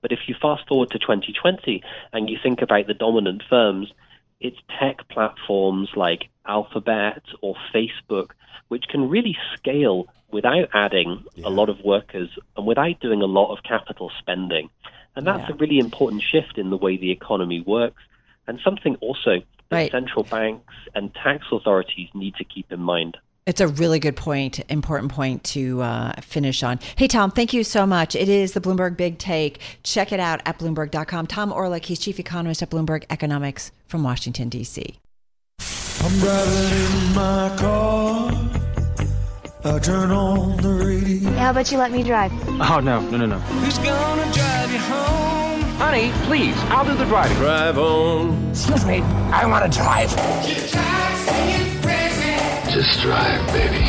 But 0.00 0.12
if 0.12 0.20
you 0.26 0.34
fast 0.40 0.66
forward 0.68 0.90
to 0.90 0.98
2020 0.98 1.82
and 2.12 2.28
you 2.28 2.38
think 2.42 2.62
about 2.62 2.86
the 2.86 2.94
dominant 2.94 3.42
firms, 3.48 3.92
it's 4.40 4.58
tech 4.78 5.08
platforms 5.08 5.90
like 5.96 6.28
Alphabet 6.46 7.22
or 7.40 7.56
Facebook, 7.74 8.30
which 8.68 8.84
can 8.88 9.08
really 9.08 9.36
scale 9.56 10.08
without 10.30 10.68
adding 10.72 11.24
yeah. 11.34 11.48
a 11.48 11.50
lot 11.50 11.68
of 11.68 11.80
workers 11.84 12.28
and 12.56 12.66
without 12.66 13.00
doing 13.00 13.22
a 13.22 13.26
lot 13.26 13.52
of 13.52 13.62
capital 13.62 14.10
spending. 14.18 14.70
And 15.16 15.26
that's 15.26 15.48
yeah. 15.48 15.54
a 15.54 15.58
really 15.58 15.78
important 15.78 16.22
shift 16.22 16.58
in 16.58 16.70
the 16.70 16.76
way 16.76 16.96
the 16.96 17.10
economy 17.10 17.60
works, 17.66 18.02
and 18.46 18.60
something 18.62 18.96
also 18.96 19.40
that 19.70 19.76
right. 19.76 19.90
central 19.90 20.22
banks 20.24 20.74
and 20.94 21.12
tax 21.14 21.46
authorities 21.50 22.08
need 22.14 22.34
to 22.36 22.44
keep 22.44 22.70
in 22.70 22.80
mind. 22.80 23.16
It's 23.48 23.62
a 23.62 23.66
really 23.66 23.98
good 23.98 24.14
point, 24.14 24.60
important 24.68 25.10
point 25.10 25.42
to 25.44 25.80
uh, 25.80 26.12
finish 26.20 26.62
on. 26.62 26.80
Hey, 26.96 27.08
Tom, 27.08 27.30
thank 27.30 27.54
you 27.54 27.64
so 27.64 27.86
much. 27.86 28.14
It 28.14 28.28
is 28.28 28.52
the 28.52 28.60
Bloomberg 28.60 28.98
Big 28.98 29.16
Take. 29.16 29.60
Check 29.82 30.12
it 30.12 30.20
out 30.20 30.42
at 30.44 30.58
Bloomberg.com. 30.58 31.26
Tom 31.28 31.50
Orlik, 31.50 31.86
he's 31.86 31.98
chief 31.98 32.20
economist 32.20 32.62
at 32.62 32.68
Bloomberg 32.68 33.04
Economics 33.08 33.72
from 33.86 34.02
Washington, 34.02 34.50
D.C. 34.50 34.98
I'm 35.60 36.18
driving 36.18 37.08
in 37.08 37.14
my 37.14 37.56
car. 37.58 38.32
I 39.64 39.78
turn 39.78 40.10
on 40.10 40.58
the 40.58 40.68
radio. 40.68 41.30
How 41.30 41.50
about 41.52 41.72
you 41.72 41.78
let 41.78 41.90
me 41.90 42.02
drive? 42.02 42.30
Oh, 42.60 42.80
no, 42.80 43.00
no, 43.00 43.16
no, 43.16 43.24
no. 43.24 43.38
Who's 43.38 43.78
gonna 43.78 44.30
drive 44.30 44.70
you 44.70 44.78
home? 44.78 45.62
Honey, 45.78 46.12
please, 46.24 46.54
I'll 46.64 46.84
do 46.84 46.94
the 46.94 47.06
driving. 47.06 47.38
Drive 47.38 47.78
on. 47.78 48.50
Excuse 48.50 48.84
me, 48.84 49.00
I 49.00 49.46
want 49.46 49.72
to 49.72 49.78
drive. 49.78 51.67
Just 52.78 53.00
drive, 53.00 53.44
baby. 53.48 53.84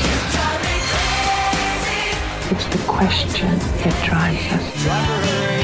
It's 2.49 2.65
the 2.75 2.83
question 2.87 3.59
that 3.59 4.03
drives 4.03 4.51
us. 4.51 5.58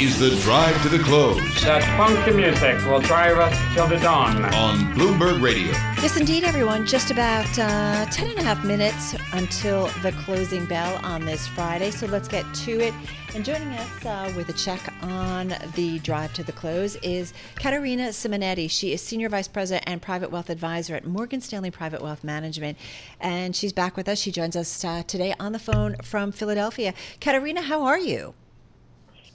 Is 0.00 0.18
the 0.18 0.30
drive 0.42 0.82
to 0.82 0.88
the 0.88 0.98
close. 0.98 1.38
That 1.62 1.82
funky 1.96 2.32
music 2.36 2.84
will 2.84 3.00
drive 3.00 3.38
us 3.38 3.56
till 3.74 3.86
the 3.86 3.96
dawn. 3.98 4.44
On 4.52 4.92
Bloomberg 4.92 5.40
Radio. 5.40 5.70
Yes, 6.02 6.16
indeed, 6.16 6.42
everyone. 6.42 6.84
Just 6.84 7.12
about 7.12 7.46
uh, 7.58 8.04
10 8.10 8.30
and 8.30 8.38
a 8.40 8.42
half 8.42 8.64
minutes 8.64 9.14
until 9.32 9.86
the 10.02 10.10
closing 10.24 10.66
bell 10.66 10.98
on 11.04 11.24
this 11.24 11.46
Friday. 11.46 11.92
So 11.92 12.06
let's 12.06 12.26
get 12.26 12.44
to 12.54 12.80
it. 12.80 12.92
And 13.36 13.44
joining 13.44 13.68
us 13.68 14.04
uh, 14.04 14.32
with 14.36 14.48
a 14.48 14.52
check 14.52 14.92
on 15.00 15.54
the 15.76 16.00
drive 16.00 16.34
to 16.34 16.42
the 16.42 16.52
close 16.52 16.96
is 16.96 17.32
Katerina 17.54 18.08
Simonetti. 18.08 18.68
She 18.68 18.92
is 18.92 19.00
Senior 19.00 19.28
Vice 19.28 19.48
President 19.48 19.84
and 19.86 20.02
Private 20.02 20.32
Wealth 20.32 20.50
Advisor 20.50 20.96
at 20.96 21.06
Morgan 21.06 21.40
Stanley 21.40 21.70
Private 21.70 22.02
Wealth 22.02 22.24
Management. 22.24 22.76
And 23.20 23.54
she's 23.54 23.72
back 23.72 23.96
with 23.96 24.08
us. 24.08 24.18
She 24.18 24.32
joins 24.32 24.56
us 24.56 24.84
uh, 24.84 25.04
today 25.06 25.34
on 25.38 25.52
the 25.52 25.60
phone 25.60 25.96
from 26.02 26.32
Philadelphia. 26.32 26.94
Katerina, 27.20 27.62
how 27.62 27.82
are 27.84 27.98
you? 27.98 28.34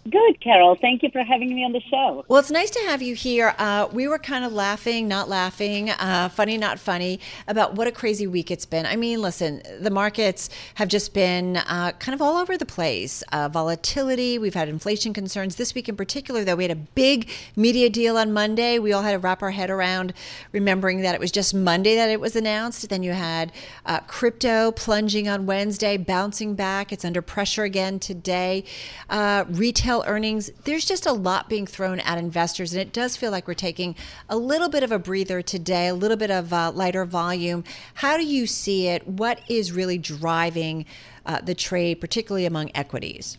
Good, 0.09 0.41
Carol. 0.41 0.75
Thank 0.75 1.03
you 1.03 1.09
for 1.11 1.23
having 1.23 1.53
me 1.53 1.63
on 1.63 1.73
the 1.73 1.81
show. 1.81 2.23
Well, 2.27 2.39
it's 2.39 2.49
nice 2.49 2.69
to 2.71 2.79
have 2.87 3.01
you 3.01 3.15
here. 3.15 3.53
Uh, 3.57 3.87
we 3.91 4.07
were 4.07 4.17
kind 4.17 4.45
of 4.45 4.53
laughing, 4.53 5.07
not 5.07 5.27
laughing, 5.27 5.89
uh, 5.89 6.29
funny, 6.29 6.57
not 6.57 6.79
funny, 6.79 7.19
about 7.47 7.75
what 7.75 7.87
a 7.87 7.91
crazy 7.91 8.25
week 8.25 8.49
it's 8.49 8.65
been. 8.65 8.85
I 8.85 8.95
mean, 8.95 9.21
listen, 9.21 9.61
the 9.79 9.91
markets 9.91 10.49
have 10.75 10.87
just 10.87 11.13
been 11.13 11.57
uh, 11.57 11.91
kind 11.99 12.13
of 12.13 12.21
all 12.21 12.37
over 12.37 12.57
the 12.57 12.65
place. 12.65 13.23
Uh, 13.31 13.49
volatility, 13.49 14.39
we've 14.39 14.53
had 14.53 14.69
inflation 14.69 15.13
concerns. 15.13 15.57
This 15.57 15.75
week 15.75 15.89
in 15.89 15.95
particular, 15.97 16.43
though, 16.43 16.55
we 16.55 16.63
had 16.63 16.71
a 16.71 16.75
big 16.75 17.29
media 17.55 17.89
deal 17.89 18.17
on 18.17 18.31
Monday. 18.31 18.79
We 18.79 18.93
all 18.93 19.03
had 19.03 19.11
to 19.11 19.19
wrap 19.19 19.43
our 19.43 19.51
head 19.51 19.69
around 19.69 20.13
remembering 20.53 21.01
that 21.01 21.13
it 21.13 21.19
was 21.19 21.31
just 21.31 21.53
Monday 21.53 21.95
that 21.95 22.09
it 22.09 22.21
was 22.21 22.35
announced. 22.35 22.87
Then 22.89 23.03
you 23.03 23.13
had 23.13 23.51
uh, 23.85 23.99
crypto 24.01 24.71
plunging 24.71 25.27
on 25.27 25.45
Wednesday, 25.45 25.97
bouncing 25.97 26.55
back. 26.55 26.91
It's 26.91 27.05
under 27.05 27.21
pressure 27.21 27.63
again 27.63 27.99
today. 27.99 28.63
Uh, 29.09 29.45
retail 29.49 29.98
earnings, 30.07 30.49
there's 30.63 30.85
just 30.85 31.05
a 31.05 31.11
lot 31.11 31.49
being 31.49 31.67
thrown 31.67 31.99
at 31.99 32.17
investors. 32.17 32.73
And 32.73 32.81
it 32.81 32.93
does 32.93 33.15
feel 33.15 33.31
like 33.31 33.47
we're 33.47 33.53
taking 33.53 33.95
a 34.27 34.37
little 34.37 34.69
bit 34.69 34.83
of 34.83 34.91
a 34.91 34.99
breather 34.99 35.41
today, 35.41 35.87
a 35.87 35.93
little 35.93 36.17
bit 36.17 36.31
of 36.31 36.51
uh, 36.53 36.71
lighter 36.71 37.05
volume. 37.05 37.63
How 37.95 38.17
do 38.17 38.25
you 38.25 38.47
see 38.47 38.87
it? 38.87 39.07
What 39.07 39.41
is 39.47 39.71
really 39.71 39.97
driving 39.97 40.85
uh, 41.25 41.41
the 41.41 41.55
trade, 41.55 42.01
particularly 42.01 42.45
among 42.45 42.71
equities? 42.73 43.37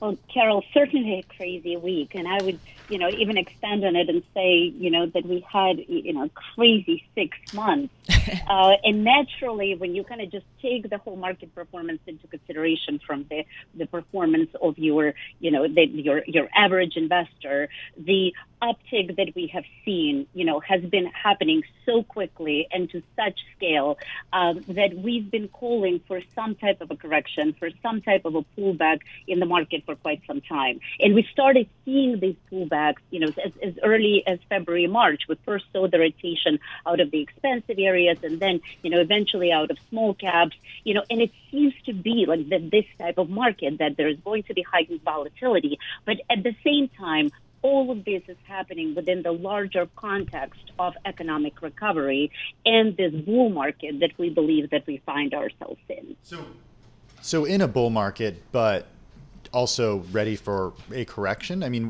Well, 0.00 0.18
Carol, 0.32 0.62
certainly 0.74 1.20
a 1.20 1.34
crazy 1.34 1.76
week. 1.76 2.14
And 2.14 2.28
I 2.28 2.42
would, 2.42 2.58
you 2.88 2.98
know, 2.98 3.08
even 3.08 3.36
extend 3.38 3.84
on 3.84 3.96
it 3.96 4.08
and 4.08 4.22
say, 4.34 4.72
you 4.76 4.90
know, 4.90 5.06
that 5.06 5.24
we 5.24 5.44
had, 5.50 5.78
you 5.88 6.12
know, 6.12 6.28
crazy 6.54 7.04
six 7.14 7.36
months. 7.54 7.92
uh, 8.48 8.72
and 8.82 9.04
naturally, 9.04 9.74
when 9.74 9.94
you 9.94 10.04
kind 10.04 10.20
of 10.20 10.30
just 10.30 10.46
take 10.60 10.88
the 10.90 10.98
whole 10.98 11.16
market 11.16 11.54
performance 11.54 12.00
into 12.06 12.26
consideration 12.26 13.00
from 13.06 13.24
the, 13.30 13.44
the 13.74 13.86
performance 13.86 14.50
of 14.60 14.78
your, 14.78 15.14
you 15.40 15.50
know, 15.50 15.66
the, 15.66 15.86
your, 15.86 16.22
your 16.26 16.48
average 16.54 16.96
investor, 16.96 17.68
the 17.96 18.32
uptick 18.62 19.16
that 19.16 19.34
we 19.34 19.46
have 19.48 19.64
seen, 19.84 20.26
you 20.34 20.44
know, 20.44 20.60
has 20.60 20.82
been 20.82 21.06
happening 21.06 21.62
so 21.84 22.02
quickly 22.02 22.66
and 22.72 22.90
to 22.90 23.02
such 23.16 23.38
scale 23.56 23.98
um, 24.32 24.64
that 24.68 24.94
we've 24.96 25.30
been 25.30 25.48
calling 25.48 26.00
for 26.08 26.20
some 26.34 26.54
type 26.54 26.80
of 26.80 26.90
a 26.90 26.96
correction, 26.96 27.54
for 27.58 27.68
some 27.82 28.00
type 28.00 28.24
of 28.24 28.34
a 28.34 28.42
pullback 28.56 29.00
in 29.26 29.38
the 29.38 29.46
market 29.46 29.82
for 29.84 29.96
quite 29.96 30.22
some 30.26 30.40
time. 30.40 30.80
And 31.00 31.14
we 31.14 31.26
started 31.32 31.68
seeing 31.84 32.20
these 32.20 32.36
pullbacks, 32.50 32.73
you 33.10 33.20
know, 33.20 33.28
as, 33.44 33.52
as 33.62 33.74
early 33.82 34.22
as 34.26 34.38
February, 34.48 34.86
March. 34.86 35.22
We 35.28 35.36
first 35.44 35.66
saw 35.72 35.88
the 35.88 35.98
rotation 35.98 36.58
out 36.86 37.00
of 37.00 37.10
the 37.10 37.20
expensive 37.20 37.78
areas 37.78 38.18
and 38.22 38.40
then, 38.40 38.60
you 38.82 38.90
know, 38.90 39.00
eventually 39.00 39.52
out 39.52 39.70
of 39.70 39.78
small 39.90 40.14
caps, 40.14 40.56
you 40.84 40.94
know, 40.94 41.04
and 41.10 41.20
it 41.20 41.32
seems 41.50 41.74
to 41.86 41.92
be 41.92 42.26
like 42.26 42.48
that 42.50 42.70
this 42.70 42.86
type 42.98 43.18
of 43.18 43.30
market 43.30 43.78
that 43.78 43.96
there 43.96 44.08
is 44.08 44.18
going 44.24 44.42
to 44.44 44.54
be 44.54 44.62
heightened 44.62 45.02
volatility. 45.02 45.78
But 46.04 46.16
at 46.30 46.42
the 46.42 46.54
same 46.64 46.88
time, 46.88 47.30
all 47.62 47.90
of 47.90 48.04
this 48.04 48.22
is 48.28 48.36
happening 48.44 48.94
within 48.94 49.22
the 49.22 49.32
larger 49.32 49.88
context 49.96 50.70
of 50.78 50.94
economic 51.06 51.62
recovery 51.62 52.30
and 52.66 52.94
this 52.96 53.12
bull 53.12 53.48
market 53.48 54.00
that 54.00 54.10
we 54.18 54.28
believe 54.28 54.68
that 54.70 54.86
we 54.86 54.98
find 55.06 55.32
ourselves 55.32 55.80
in. 55.88 56.14
So, 56.22 56.44
so 57.22 57.46
in 57.46 57.62
a 57.62 57.68
bull 57.68 57.88
market, 57.88 58.42
but 58.52 58.86
also 59.54 60.04
ready 60.12 60.36
for 60.36 60.72
a 60.92 61.04
correction. 61.04 61.62
I 61.62 61.68
mean, 61.68 61.86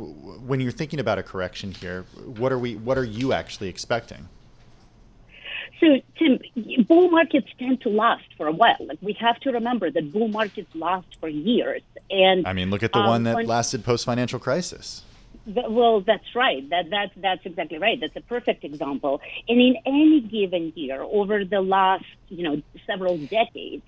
when 0.47 0.61
you're 0.61 0.73
thinking 0.73 1.01
about 1.01 1.19
a 1.19 1.23
correction 1.23 1.73
here, 1.73 2.03
what 2.25 2.53
are 2.53 2.59
we? 2.59 2.77
What 2.77 2.99
are 2.99 3.05
you 3.05 3.33
actually 3.33 3.69
expecting? 3.69 4.29
So, 5.81 6.01
Tim, 6.19 6.39
bull 6.87 7.11
markets 7.11 7.49
tend 7.59 7.81
to 7.83 7.89
last 7.89 8.25
for 8.37 8.47
a 8.47 8.53
while. 8.53 8.77
Like 8.81 8.99
we 9.03 9.15
have 9.15 9.41
to 9.41 9.51
remember 9.51 9.91
that 9.91 10.13
bull 10.13 10.29
markets 10.29 10.73
last 10.75 11.07
for 11.21 11.29
years. 11.29 11.83
And 12.11 12.47
I 12.47 12.53
mean, 12.53 12.71
look 12.71 12.83
at 12.83 12.93
the 12.93 13.01
um, 13.01 13.09
one 13.09 13.23
that 13.25 13.47
lasted 13.47 13.85
post 13.85 14.05
financial 14.05 14.39
crisis. 14.39 15.03
Well, 15.47 16.01
that's 16.01 16.35
right. 16.35 16.69
That 16.71 16.89
that's 16.91 17.13
that's 17.17 17.45
exactly 17.45 17.79
right. 17.79 17.99
That's 18.01 18.17
a 18.17 18.23
perfect 18.23 18.65
example. 18.65 19.21
And 19.49 19.61
in 19.61 19.77
any 19.85 20.21
given 20.21 20.73
year, 20.75 21.03
over 21.03 21.45
the 21.45 21.61
last 21.61 22.05
you 22.29 22.45
know 22.45 22.63
several 22.87 23.19
decades, 23.19 23.83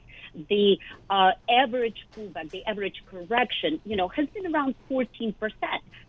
the 0.48 0.78
uh, 1.10 1.32
average 1.50 1.96
pullback, 2.14 2.50
the 2.50 2.64
average 2.66 3.02
correction, 3.10 3.80
you 3.84 3.96
know, 3.96 4.08
has 4.08 4.26
been 4.28 4.52
around 4.52 4.74
14%. 4.90 5.34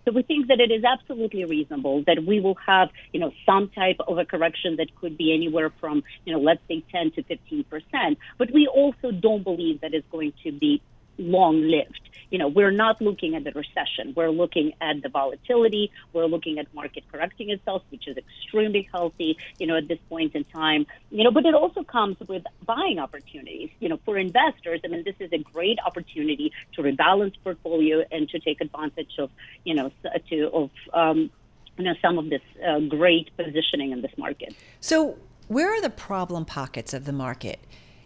So 0.06 0.14
we 0.14 0.24
think 0.24 0.48
that 0.48 0.60
it 0.60 0.72
is 0.72 0.84
absolutely 0.84 1.44
reasonable 1.44 2.04
that 2.08 2.24
we 2.26 2.40
will 2.40 2.58
have, 2.66 2.90
you 3.12 3.20
know, 3.20 3.32
some 3.46 3.70
type 3.70 3.98
of 4.08 4.18
a 4.18 4.26
correction 4.26 4.78
that 4.78 4.96
could 4.96 5.18
be 5.18 5.34
anywhere 5.34 5.72
from, 5.82 6.04
you 6.26 6.34
know, 6.34 6.40
let's 6.40 6.62
say 6.68 6.84
10 6.92 7.12
to 7.12 7.24
15%. 7.24 8.18
But 8.38 8.52
we 8.54 8.68
also 8.68 9.12
don't 9.12 9.44
believe 9.44 9.82
that 9.82 9.94
it's 9.94 10.08
going 10.10 10.34
to 10.44 10.52
be 10.52 10.82
long 11.18 11.62
lived. 11.62 12.02
You 12.30 12.40
know, 12.40 12.48
we're 12.48 12.72
not 12.72 13.02
looking 13.02 13.36
at 13.36 13.44
the 13.46 13.52
recession. 13.52 14.14
We're 14.16 14.32
looking 14.32 14.74
at 14.82 15.02
the 15.02 15.10
volatility. 15.10 15.92
We're 16.12 16.26
looking 16.26 16.60
at 16.60 16.74
market 16.74 17.06
correcting 17.12 17.50
itself, 17.52 17.84
which 17.90 18.08
is 18.08 18.18
extremely 18.18 18.88
healthy, 18.92 19.38
you 19.60 19.68
know, 19.68 19.78
at 19.78 19.88
this 19.88 20.00
point 20.10 20.36
in 20.36 20.44
time. 20.46 20.86
You 21.10 21.24
know, 21.24 21.32
but 21.32 21.46
it 21.46 21.54
also 21.54 21.84
comes 21.84 22.18
with 22.28 22.44
buying 22.66 23.00
opportunities. 23.00 23.70
You 23.80 23.90
know, 23.90 24.00
for 24.04 24.18
investors, 24.18 24.82
I 24.84 24.90
mean, 24.90 25.04
this 25.06 25.16
is 25.20 25.32
a 25.32 25.38
great 25.38 25.80
opportunity 25.86 26.52
to 26.74 26.82
rebalance 26.82 27.34
portfolio 27.44 28.04
and 28.12 28.28
to 28.30 28.40
take 28.40 28.60
advantage 28.60 29.14
of, 29.20 29.30
you 29.64 29.74
know, 29.74 29.92
to 30.30 30.50
of 30.50 30.70
um, 30.94 31.30
you 31.78 31.86
know 31.86 31.94
some 32.02 32.18
of 32.18 32.30
this 32.30 32.42
uh, 32.68 32.80
great 32.80 33.30
positioning 33.38 33.92
in 33.92 34.02
this 34.02 34.12
market. 34.18 34.56
So, 34.82 35.18
where 35.48 35.74
are 35.74 35.82
the 35.82 35.90
problem 35.90 36.44
pockets 36.46 36.94
of 36.94 37.06
the 37.06 37.14
market, 37.14 37.60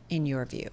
in 0.10 0.26
your 0.26 0.46
view? 0.46 0.70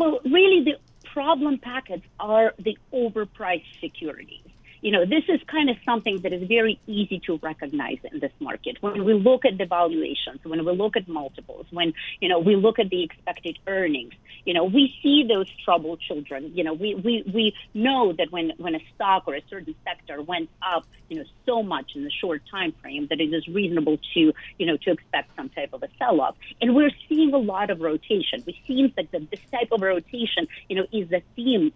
Well, 0.00 0.18
really, 0.24 0.64
the 0.64 0.76
problem 1.12 1.58
packets 1.62 2.04
are 2.18 2.54
the 2.58 2.78
overpriced 2.94 3.64
securities 3.82 4.49
you 4.80 4.92
know, 4.92 5.04
this 5.04 5.24
is 5.28 5.40
kind 5.46 5.68
of 5.68 5.76
something 5.84 6.20
that 6.22 6.32
is 6.32 6.46
very 6.48 6.80
easy 6.86 7.20
to 7.26 7.38
recognize 7.42 7.98
in 8.10 8.20
this 8.20 8.32
market. 8.40 8.78
When 8.80 9.04
we 9.04 9.14
look 9.14 9.44
at 9.44 9.58
the 9.58 9.66
valuations, 9.66 10.40
when 10.42 10.64
we 10.64 10.72
look 10.72 10.96
at 10.96 11.06
multiples, 11.08 11.66
when, 11.70 11.92
you 12.20 12.28
know, 12.28 12.38
we 12.38 12.56
look 12.56 12.78
at 12.78 12.88
the 12.88 13.02
expected 13.02 13.58
earnings, 13.66 14.14
you 14.44 14.54
know, 14.54 14.64
we 14.64 14.94
see 15.02 15.26
those 15.28 15.46
troubled 15.64 16.00
children. 16.00 16.52
You 16.54 16.64
know, 16.64 16.72
we, 16.72 16.94
we, 16.94 17.24
we 17.32 17.54
know 17.74 18.12
that 18.12 18.32
when, 18.32 18.52
when 18.56 18.74
a 18.74 18.80
stock 18.94 19.24
or 19.26 19.34
a 19.34 19.42
certain 19.50 19.74
sector 19.84 20.22
went 20.22 20.48
up, 20.62 20.86
you 21.08 21.18
know, 21.18 21.24
so 21.44 21.62
much 21.62 21.92
in 21.94 22.04
the 22.04 22.10
short 22.10 22.42
time 22.50 22.72
frame 22.80 23.06
that 23.10 23.20
it 23.20 23.34
is 23.34 23.46
reasonable 23.48 23.98
to, 24.14 24.32
you 24.58 24.66
know, 24.66 24.76
to 24.78 24.92
expect 24.92 25.30
some 25.36 25.50
type 25.50 25.72
of 25.72 25.82
a 25.82 25.88
sell-off. 25.98 26.36
And 26.60 26.74
we're 26.74 26.92
seeing 27.08 27.34
a 27.34 27.38
lot 27.38 27.70
of 27.70 27.80
rotation. 27.80 28.42
We 28.46 28.56
seems 28.66 28.94
that 28.96 29.10
this 29.10 29.40
type 29.52 29.68
of 29.72 29.80
rotation, 29.80 30.46
you 30.68 30.76
know, 30.76 30.86
is 30.92 31.08
the 31.08 31.22
theme 31.34 31.72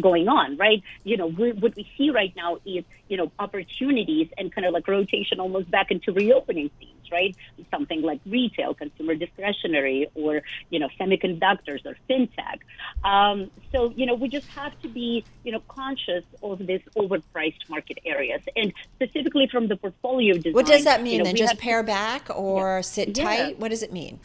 going 0.00 0.28
on, 0.28 0.56
right? 0.56 0.82
You 1.04 1.16
know, 1.16 1.26
we, 1.26 1.52
what 1.52 1.76
we 1.76 1.88
see 1.96 2.10
right 2.10 2.34
now 2.36 2.56
is, 2.64 2.84
you 3.08 3.16
know, 3.16 3.30
opportunities 3.38 4.28
and 4.38 4.52
kind 4.54 4.66
of 4.66 4.72
like 4.72 4.86
rotation 4.86 5.40
almost 5.40 5.70
back 5.70 5.90
into 5.90 6.12
reopening 6.12 6.70
themes, 6.78 7.10
right? 7.10 7.36
Something 7.70 8.02
like 8.02 8.20
retail, 8.26 8.74
consumer 8.74 9.14
discretionary, 9.14 10.08
or, 10.14 10.42
you 10.70 10.78
know, 10.78 10.88
semiconductors 10.98 11.84
or 11.84 11.96
fintech. 12.08 12.60
Um, 13.04 13.50
so, 13.72 13.92
you 13.96 14.06
know, 14.06 14.14
we 14.14 14.28
just 14.28 14.46
have 14.48 14.80
to 14.82 14.88
be, 14.88 15.24
you 15.44 15.52
know, 15.52 15.60
conscious 15.68 16.24
of 16.42 16.66
this 16.66 16.82
overpriced 16.96 17.68
market 17.68 17.98
areas. 18.04 18.42
And 18.56 18.72
specifically 18.94 19.48
from 19.48 19.68
the 19.68 19.76
portfolio 19.76 20.34
design. 20.34 20.52
What 20.52 20.66
does 20.66 20.84
that 20.84 21.02
mean 21.02 21.12
you 21.14 21.18
know, 21.18 21.24
then? 21.24 21.36
Just 21.36 21.58
pare 21.58 21.82
back 21.82 22.28
or 22.34 22.76
yeah. 22.76 22.80
sit 22.82 23.14
tight? 23.14 23.50
Yeah. 23.50 23.54
What 23.58 23.70
does 23.70 23.82
it 23.82 23.92
mean? 23.92 24.20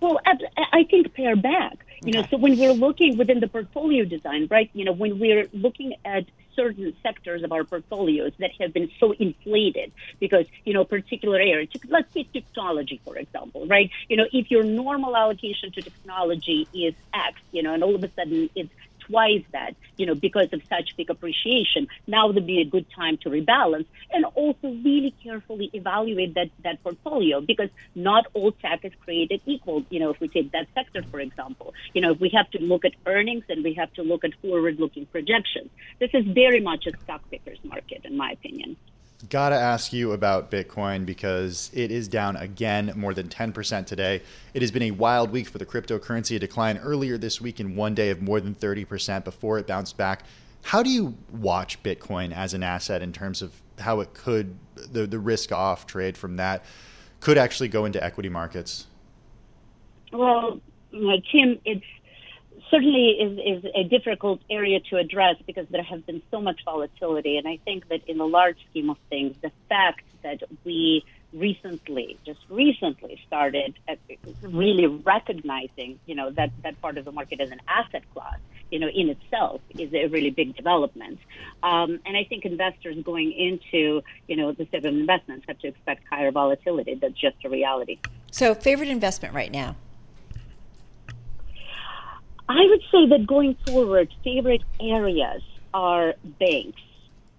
Well, 0.00 0.20
I 0.26 0.84
think 0.84 1.14
pair 1.14 1.36
back. 1.36 1.78
You 2.04 2.12
know, 2.12 2.24
so 2.30 2.36
when 2.36 2.58
we're 2.58 2.72
looking 2.72 3.16
within 3.16 3.40
the 3.40 3.48
portfolio 3.48 4.04
design, 4.04 4.46
right? 4.50 4.68
You 4.74 4.84
know, 4.84 4.92
when 4.92 5.18
we're 5.18 5.48
looking 5.54 5.94
at 6.04 6.26
certain 6.54 6.94
sectors 7.02 7.42
of 7.42 7.50
our 7.50 7.64
portfolios 7.64 8.32
that 8.38 8.50
have 8.60 8.72
been 8.72 8.90
so 9.00 9.12
inflated 9.12 9.90
because, 10.20 10.46
you 10.64 10.74
know, 10.74 10.84
particular 10.84 11.38
areas, 11.38 11.70
let's 11.88 12.12
take 12.12 12.30
technology, 12.32 13.00
for 13.04 13.16
example, 13.16 13.66
right? 13.66 13.90
You 14.08 14.18
know, 14.18 14.26
if 14.32 14.50
your 14.50 14.64
normal 14.64 15.16
allocation 15.16 15.72
to 15.72 15.82
technology 15.82 16.68
is 16.74 16.94
X, 17.14 17.40
you 17.52 17.62
know, 17.62 17.72
and 17.72 17.82
all 17.82 17.94
of 17.94 18.04
a 18.04 18.10
sudden 18.12 18.50
it's 18.54 18.70
twice 19.06 19.44
that, 19.52 19.74
you 19.96 20.06
know, 20.06 20.14
because 20.14 20.48
of 20.52 20.60
such 20.68 20.96
big 20.96 21.10
appreciation. 21.10 21.86
Now 22.06 22.28
would 22.28 22.46
be 22.46 22.60
a 22.60 22.64
good 22.64 22.86
time 22.94 23.18
to 23.22 23.30
rebalance 23.30 23.86
and 24.12 24.24
also 24.34 24.68
really 24.84 25.14
carefully 25.22 25.70
evaluate 25.72 26.34
that, 26.34 26.50
that 26.62 26.82
portfolio 26.82 27.40
because 27.40 27.70
not 27.94 28.26
all 28.34 28.52
tech 28.52 28.80
is 28.84 28.92
created 29.00 29.40
equal. 29.46 29.84
You 29.90 30.00
know, 30.00 30.10
if 30.10 30.20
we 30.20 30.28
take 30.28 30.52
that 30.52 30.68
sector, 30.74 31.04
for 31.10 31.20
example, 31.20 31.74
you 31.92 32.00
know, 32.00 32.12
we 32.12 32.30
have 32.34 32.50
to 32.50 32.58
look 32.58 32.84
at 32.84 32.92
earnings 33.06 33.44
and 33.48 33.64
we 33.64 33.74
have 33.74 33.92
to 33.94 34.02
look 34.02 34.24
at 34.24 34.32
forward 34.42 34.78
looking 34.78 35.06
projections. 35.06 35.70
This 36.00 36.10
is 36.14 36.24
very 36.26 36.60
much 36.60 36.86
a 36.86 36.92
stock 37.04 37.22
picker's 37.30 37.58
market, 37.64 38.02
in 38.04 38.16
my 38.16 38.30
opinion. 38.30 38.76
Gotta 39.30 39.54
ask 39.54 39.92
you 39.92 40.12
about 40.12 40.50
Bitcoin 40.50 41.06
because 41.06 41.70
it 41.72 41.90
is 41.90 42.08
down 42.08 42.36
again 42.36 42.92
more 42.96 43.14
than 43.14 43.28
10% 43.28 43.86
today. 43.86 44.22
It 44.54 44.62
has 44.62 44.70
been 44.70 44.82
a 44.82 44.90
wild 44.90 45.30
week 45.30 45.48
for 45.48 45.58
the 45.58 45.66
cryptocurrency, 45.66 46.36
a 46.36 46.38
decline 46.38 46.78
earlier 46.78 47.16
this 47.16 47.40
week 47.40 47.60
in 47.60 47.76
one 47.76 47.94
day 47.94 48.10
of 48.10 48.20
more 48.20 48.40
than 48.40 48.54
30% 48.54 49.24
before 49.24 49.58
it 49.58 49.66
bounced 49.66 49.96
back. 49.96 50.24
How 50.62 50.82
do 50.82 50.90
you 50.90 51.16
watch 51.30 51.82
Bitcoin 51.82 52.34
as 52.34 52.54
an 52.54 52.62
asset 52.62 53.02
in 53.02 53.12
terms 53.12 53.40
of 53.40 53.52
how 53.78 54.00
it 54.00 54.14
could, 54.14 54.56
the, 54.74 55.06
the 55.06 55.18
risk 55.18 55.52
off 55.52 55.86
trade 55.86 56.16
from 56.16 56.36
that 56.36 56.64
could 57.20 57.38
actually 57.38 57.68
go 57.68 57.84
into 57.84 58.02
equity 58.02 58.28
markets? 58.28 58.86
Well, 60.12 60.60
like 60.92 61.22
Tim, 61.30 61.60
it's 61.64 61.84
certainly 62.74 63.10
is, 63.10 63.64
is 63.64 63.70
a 63.74 63.84
difficult 63.84 64.40
area 64.50 64.80
to 64.80 64.96
address 64.96 65.36
because 65.46 65.66
there 65.70 65.82
has 65.82 66.00
been 66.02 66.20
so 66.30 66.40
much 66.40 66.60
volatility. 66.64 67.38
And 67.38 67.46
I 67.46 67.58
think 67.64 67.88
that 67.88 68.00
in 68.08 68.18
the 68.18 68.26
large 68.26 68.56
scheme 68.70 68.90
of 68.90 68.96
things, 69.08 69.36
the 69.42 69.52
fact 69.68 70.02
that 70.22 70.42
we 70.64 71.04
recently, 71.32 72.18
just 72.26 72.40
recently 72.48 73.20
started 73.26 73.78
really 74.42 74.86
recognizing, 74.86 76.00
you 76.06 76.16
know, 76.16 76.30
that, 76.32 76.50
that 76.62 76.80
part 76.80 76.98
of 76.98 77.04
the 77.04 77.12
market 77.12 77.40
as 77.40 77.50
an 77.50 77.60
asset 77.68 78.02
class, 78.12 78.38
you 78.70 78.80
know, 78.80 78.88
in 78.88 79.08
itself 79.08 79.60
is 79.78 79.92
a 79.94 80.08
really 80.08 80.30
big 80.30 80.56
development. 80.56 81.20
Um, 81.62 82.00
and 82.04 82.16
I 82.16 82.24
think 82.24 82.44
investors 82.44 82.96
going 83.04 83.30
into, 83.32 84.02
you 84.26 84.36
know, 84.36 84.50
the 84.50 84.66
set 84.72 84.84
of 84.84 84.86
investments 84.86 85.44
have 85.46 85.58
to 85.60 85.68
expect 85.68 86.02
higher 86.10 86.32
volatility. 86.32 86.94
That's 86.94 87.14
just 87.14 87.36
a 87.44 87.48
reality. 87.48 87.98
So 88.32 88.52
favorite 88.54 88.88
investment 88.88 89.32
right 89.32 89.52
now? 89.52 89.76
I 92.48 92.60
would 92.68 92.82
say 92.90 93.06
that 93.08 93.26
going 93.26 93.56
forward, 93.66 94.12
favorite 94.22 94.62
areas 94.80 95.42
are 95.72 96.14
banks, 96.38 96.80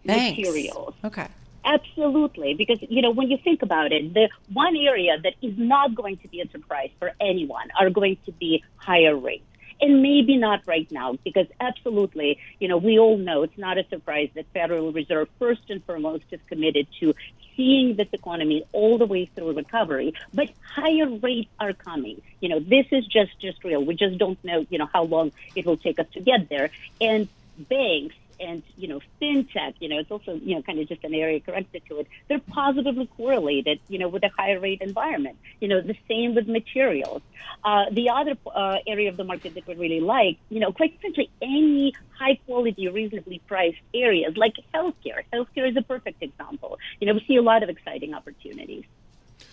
banks. 0.03 0.37
materials. 0.37 0.93
Okay. 1.03 1.27
Absolutely, 1.63 2.53
because 2.53 2.77
you 2.81 3.01
know 3.01 3.09
when 3.09 3.29
you 3.29 3.37
think 3.43 3.63
about 3.63 3.91
it, 3.91 4.13
the 4.13 4.29
one 4.53 4.75
area 4.75 5.17
that 5.23 5.33
is 5.41 5.57
not 5.57 5.95
going 5.95 6.17
to 6.17 6.27
be 6.27 6.39
a 6.41 6.49
surprise 6.49 6.91
for 6.99 7.11
anyone 7.19 7.69
are 7.79 7.89
going 7.89 8.17
to 8.25 8.31
be 8.33 8.63
higher 8.77 9.15
rates. 9.15 9.43
And 9.81 10.01
maybe 10.01 10.37
not 10.37 10.61
right 10.67 10.89
now, 10.89 11.17
because 11.23 11.47
absolutely, 11.59 12.39
you 12.59 12.67
know, 12.67 12.77
we 12.77 12.97
all 12.97 13.17
know 13.17 13.43
it's 13.43 13.57
not 13.57 13.77
a 13.77 13.85
surprise 13.89 14.29
that 14.35 14.45
Federal 14.53 14.93
Reserve 14.93 15.27
first 15.37 15.63
and 15.69 15.83
foremost 15.83 16.23
is 16.31 16.39
committed 16.47 16.87
to 17.01 17.13
seeing 17.55 17.95
this 17.95 18.07
economy 18.11 18.63
all 18.71 18.97
the 18.97 19.05
way 19.05 19.25
through 19.25 19.53
recovery, 19.53 20.13
but 20.33 20.49
higher 20.75 21.07
rates 21.07 21.49
are 21.59 21.73
coming. 21.73 22.21
You 22.41 22.49
know, 22.49 22.59
this 22.59 22.87
is 22.91 23.05
just 23.05 23.39
just 23.39 23.63
real. 23.63 23.83
We 23.83 23.95
just 23.95 24.17
don't 24.17 24.41
know, 24.43 24.65
you 24.69 24.77
know, 24.77 24.89
how 24.91 25.03
long 25.03 25.31
it 25.55 25.65
will 25.65 25.77
take 25.77 25.99
us 25.99 26.07
to 26.13 26.19
get 26.19 26.49
there. 26.49 26.71
And 26.99 27.27
banks 27.57 28.15
and 28.39 28.63
you 28.77 28.87
know 28.87 28.99
fintech 29.21 29.73
you 29.79 29.89
know 29.89 29.99
it's 29.99 30.11
also 30.11 30.35
you 30.35 30.55
know 30.55 30.61
kind 30.61 30.79
of 30.79 30.87
just 30.87 31.03
an 31.03 31.13
area 31.13 31.39
connected 31.39 31.81
to 31.87 31.99
it. 31.99 32.07
They're 32.27 32.39
positively 32.39 33.07
correlated 33.17 33.79
you 33.87 33.99
know 33.99 34.07
with 34.07 34.23
a 34.23 34.29
higher 34.29 34.59
rate 34.59 34.81
environment 34.81 35.37
you 35.59 35.67
know 35.67 35.81
the 35.81 35.95
same 36.07 36.35
with 36.35 36.47
materials. 36.47 37.21
Uh, 37.63 37.85
the 37.91 38.09
other 38.09 38.37
uh, 38.53 38.77
area 38.87 39.09
of 39.09 39.17
the 39.17 39.23
market 39.23 39.53
that 39.55 39.67
we 39.67 39.75
really 39.75 39.99
like 39.99 40.37
you 40.49 40.59
know 40.59 40.71
quite 40.71 40.97
simply 41.01 41.29
any 41.41 41.93
high 42.17 42.35
quality 42.45 42.87
reasonably 42.87 43.41
priced 43.47 43.77
areas 43.93 44.35
like 44.37 44.55
healthcare. 44.73 45.23
Healthcare 45.33 45.69
is 45.69 45.77
a 45.77 45.81
perfect 45.81 46.21
example. 46.21 46.79
You 46.99 47.07
know 47.07 47.13
we 47.13 47.23
see 47.27 47.37
a 47.37 47.41
lot 47.41 47.63
of 47.63 47.69
exciting 47.69 48.13
opportunities. 48.13 48.85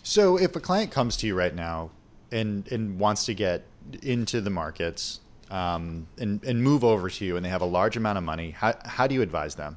So 0.03 0.37
if 0.39 0.57
a 0.57 0.61
client 0.61 0.91
comes 0.91 1.17
to 1.19 1.27
you 1.27 1.35
right 1.35 1.55
now 1.55 1.91
and 2.31 2.71
and 2.73 2.99
wants 2.99 3.27
to 3.27 3.35
get 3.35 3.65
into 4.03 4.41
the 4.41 4.51
markets 4.51 5.21
um, 5.53 6.07
and, 6.19 6.43
and 6.45 6.63
move 6.63 6.83
over 6.83 7.11
to 7.11 7.25
you 7.25 7.37
and 7.37 7.45
they 7.45 7.51
have 7.51 7.61
a 7.61 7.67
large 7.67 7.97
amount 7.97 8.17
of 8.17 8.25
money, 8.25 8.51
how, 8.53 8.75
how 8.87 9.07
do 9.07 9.15
you 9.15 9.21
advise 9.21 9.55
them? 9.55 9.77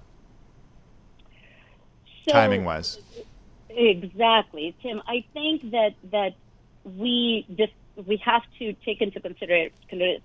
So, 2.25 2.31
Timing 2.31 2.63
wise. 2.63 2.99
Exactly. 3.69 4.73
Tim, 4.81 5.01
I 5.05 5.25
think 5.33 5.71
that, 5.71 5.95
that 6.11 6.35
we 6.85 7.45
just, 7.57 7.73
we 8.07 8.17
have 8.23 8.41
to 8.59 8.73
take 8.85 9.01
into 9.01 9.19
consider, 9.19 9.67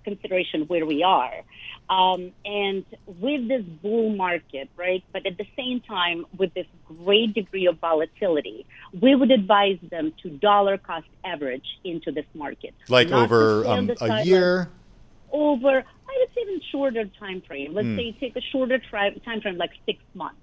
consideration 0.05 0.61
where 0.67 0.85
we 0.85 1.03
are. 1.03 1.41
Um, 1.89 2.31
and 2.45 2.85
with 3.05 3.49
this 3.49 3.63
bull 3.63 4.15
market, 4.15 4.69
right, 4.77 5.03
but 5.11 5.25
at 5.25 5.37
the 5.37 5.47
same 5.57 5.81
time, 5.81 6.25
with 6.37 6.53
this 6.53 6.65
great 6.87 7.33
degree 7.33 7.67
of 7.67 7.77
volatility, 7.79 8.65
we 9.01 9.15
would 9.15 9.31
advise 9.31 9.79
them 9.89 10.13
to 10.23 10.29
dollar 10.29 10.77
cost 10.77 11.07
average 11.25 11.65
into 11.83 12.13
this 12.13 12.25
market. 12.33 12.73
Like 12.87 13.09
Not 13.09 13.23
over 13.23 13.65
um, 13.67 13.91
a 13.99 14.23
year? 14.23 14.69
Over, 15.31 15.69
I 15.69 16.17
would 16.19 16.33
say 16.35 16.41
even 16.41 16.61
shorter 16.71 17.05
time 17.19 17.41
frame. 17.41 17.73
Let's 17.73 17.87
mm. 17.87 17.97
say 17.97 18.11
take 18.19 18.35
a 18.35 18.41
shorter 18.41 18.79
tri- 18.79 19.15
time 19.25 19.41
frame, 19.41 19.57
like 19.57 19.71
six 19.85 20.01
months 20.13 20.37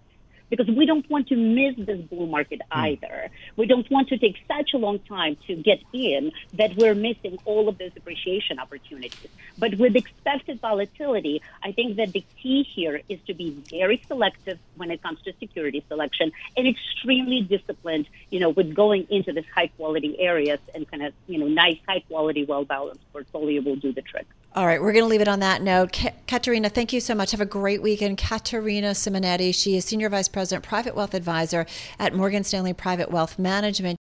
because 0.51 0.68
we 0.68 0.87
don't 0.87 1.09
want 1.11 1.29
to 1.29 1.37
miss 1.37 1.74
this 1.87 2.01
bull 2.03 2.27
market 2.27 2.61
hmm. 2.70 2.81
either. 2.81 3.31
We 3.57 3.66
don't 3.66 3.88
want 3.90 4.09
to 4.09 4.18
take 4.18 4.37
such 4.46 4.74
a 4.74 4.79
long 4.79 4.98
time 5.01 5.37
to 5.46 5.57
get 5.57 5.81
in 5.92 6.33
that 6.55 6.77
we're 6.77 6.94
missing 6.94 7.38
all 7.44 7.68
of 7.68 7.79
those 7.79 7.92
appreciation 7.96 8.59
opportunities. 8.59 9.29
But 9.59 9.74
with 9.77 9.96
expected 9.96 10.61
volatility, 10.61 11.42
I 11.62 11.72
think 11.72 11.96
that 11.96 12.12
the 12.12 12.24
key 12.40 12.62
here 12.62 13.01
is 13.09 13.18
to 13.27 13.35
be 13.35 13.51
very 13.70 14.03
selective 14.07 14.59
when 14.77 14.90
it 14.90 15.03
comes 15.03 15.20
to 15.22 15.33
security 15.38 15.85
selection 15.88 16.33
and 16.57 16.66
extremely 16.66 17.42
disciplined, 17.42 18.09
you 18.31 18.40
know, 18.40 18.51
with 18.51 18.74
going 18.74 19.07
into 19.11 19.33
this 19.33 19.46
high 19.55 19.68
quality 19.68 20.18
areas 20.20 20.61
and 20.74 20.88
kind 20.90 21.05
of, 21.05 21.12
you 21.27 21.38
know, 21.38 21.48
nice, 21.48 21.79
high 21.87 22.01
quality, 22.01 22.44
well 22.44 22.64
balanced 22.64 23.01
portfolio 23.12 23.61
will 23.61 23.77
do 23.77 23.92
the 23.92 24.03
trick. 24.03 24.27
All 24.55 24.67
right, 24.67 24.81
we're 24.81 24.93
going 24.93 25.05
to 25.05 25.09
leave 25.09 25.21
it 25.21 25.29
on 25.29 25.41
that 25.41 25.63
note. 25.63 25.93
Ka- 25.93 26.11
Katerina, 26.27 26.69
thank 26.69 26.93
you 26.93 27.01
so 27.01 27.15
much. 27.15 27.31
Have 27.31 27.41
a 27.41 27.47
great 27.47 27.81
weekend. 27.81 28.19
Katerina 28.19 28.91
Simonetti, 28.91 29.55
she 29.55 29.77
is 29.77 29.85
Senior 29.85 30.09
Vice 30.09 30.29
President, 30.29 30.65
Private 30.65 30.97
Wealth 30.97 31.15
Advisor 31.15 31.67
at 31.99 32.15
Morgan 32.15 32.43
Stanley 32.43 32.73
Private 32.73 33.11
Wealth 33.11 33.39
Management. 33.39 33.99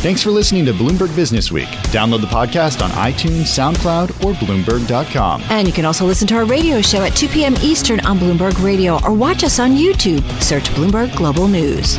Thanks 0.00 0.22
for 0.22 0.30
listening 0.30 0.64
to 0.66 0.72
Bloomberg 0.72 1.14
Business 1.16 1.50
Week. 1.50 1.66
Download 1.90 2.20
the 2.20 2.28
podcast 2.28 2.82
on 2.82 2.90
iTunes, 2.90 3.46
SoundCloud, 3.46 4.24
or 4.24 4.32
Bloomberg.com. 4.34 5.42
And 5.50 5.66
you 5.66 5.74
can 5.74 5.84
also 5.84 6.04
listen 6.06 6.26
to 6.28 6.36
our 6.36 6.44
radio 6.44 6.80
show 6.80 7.02
at 7.02 7.16
2 7.16 7.28
p.m. 7.28 7.54
Eastern 7.62 7.98
on 8.00 8.18
Bloomberg 8.18 8.62
Radio 8.64 9.02
or 9.04 9.12
watch 9.12 9.42
us 9.44 9.58
on 9.58 9.72
YouTube. 9.72 10.22
Search 10.40 10.64
Bloomberg 10.70 11.14
Global 11.16 11.48
News. 11.48 11.98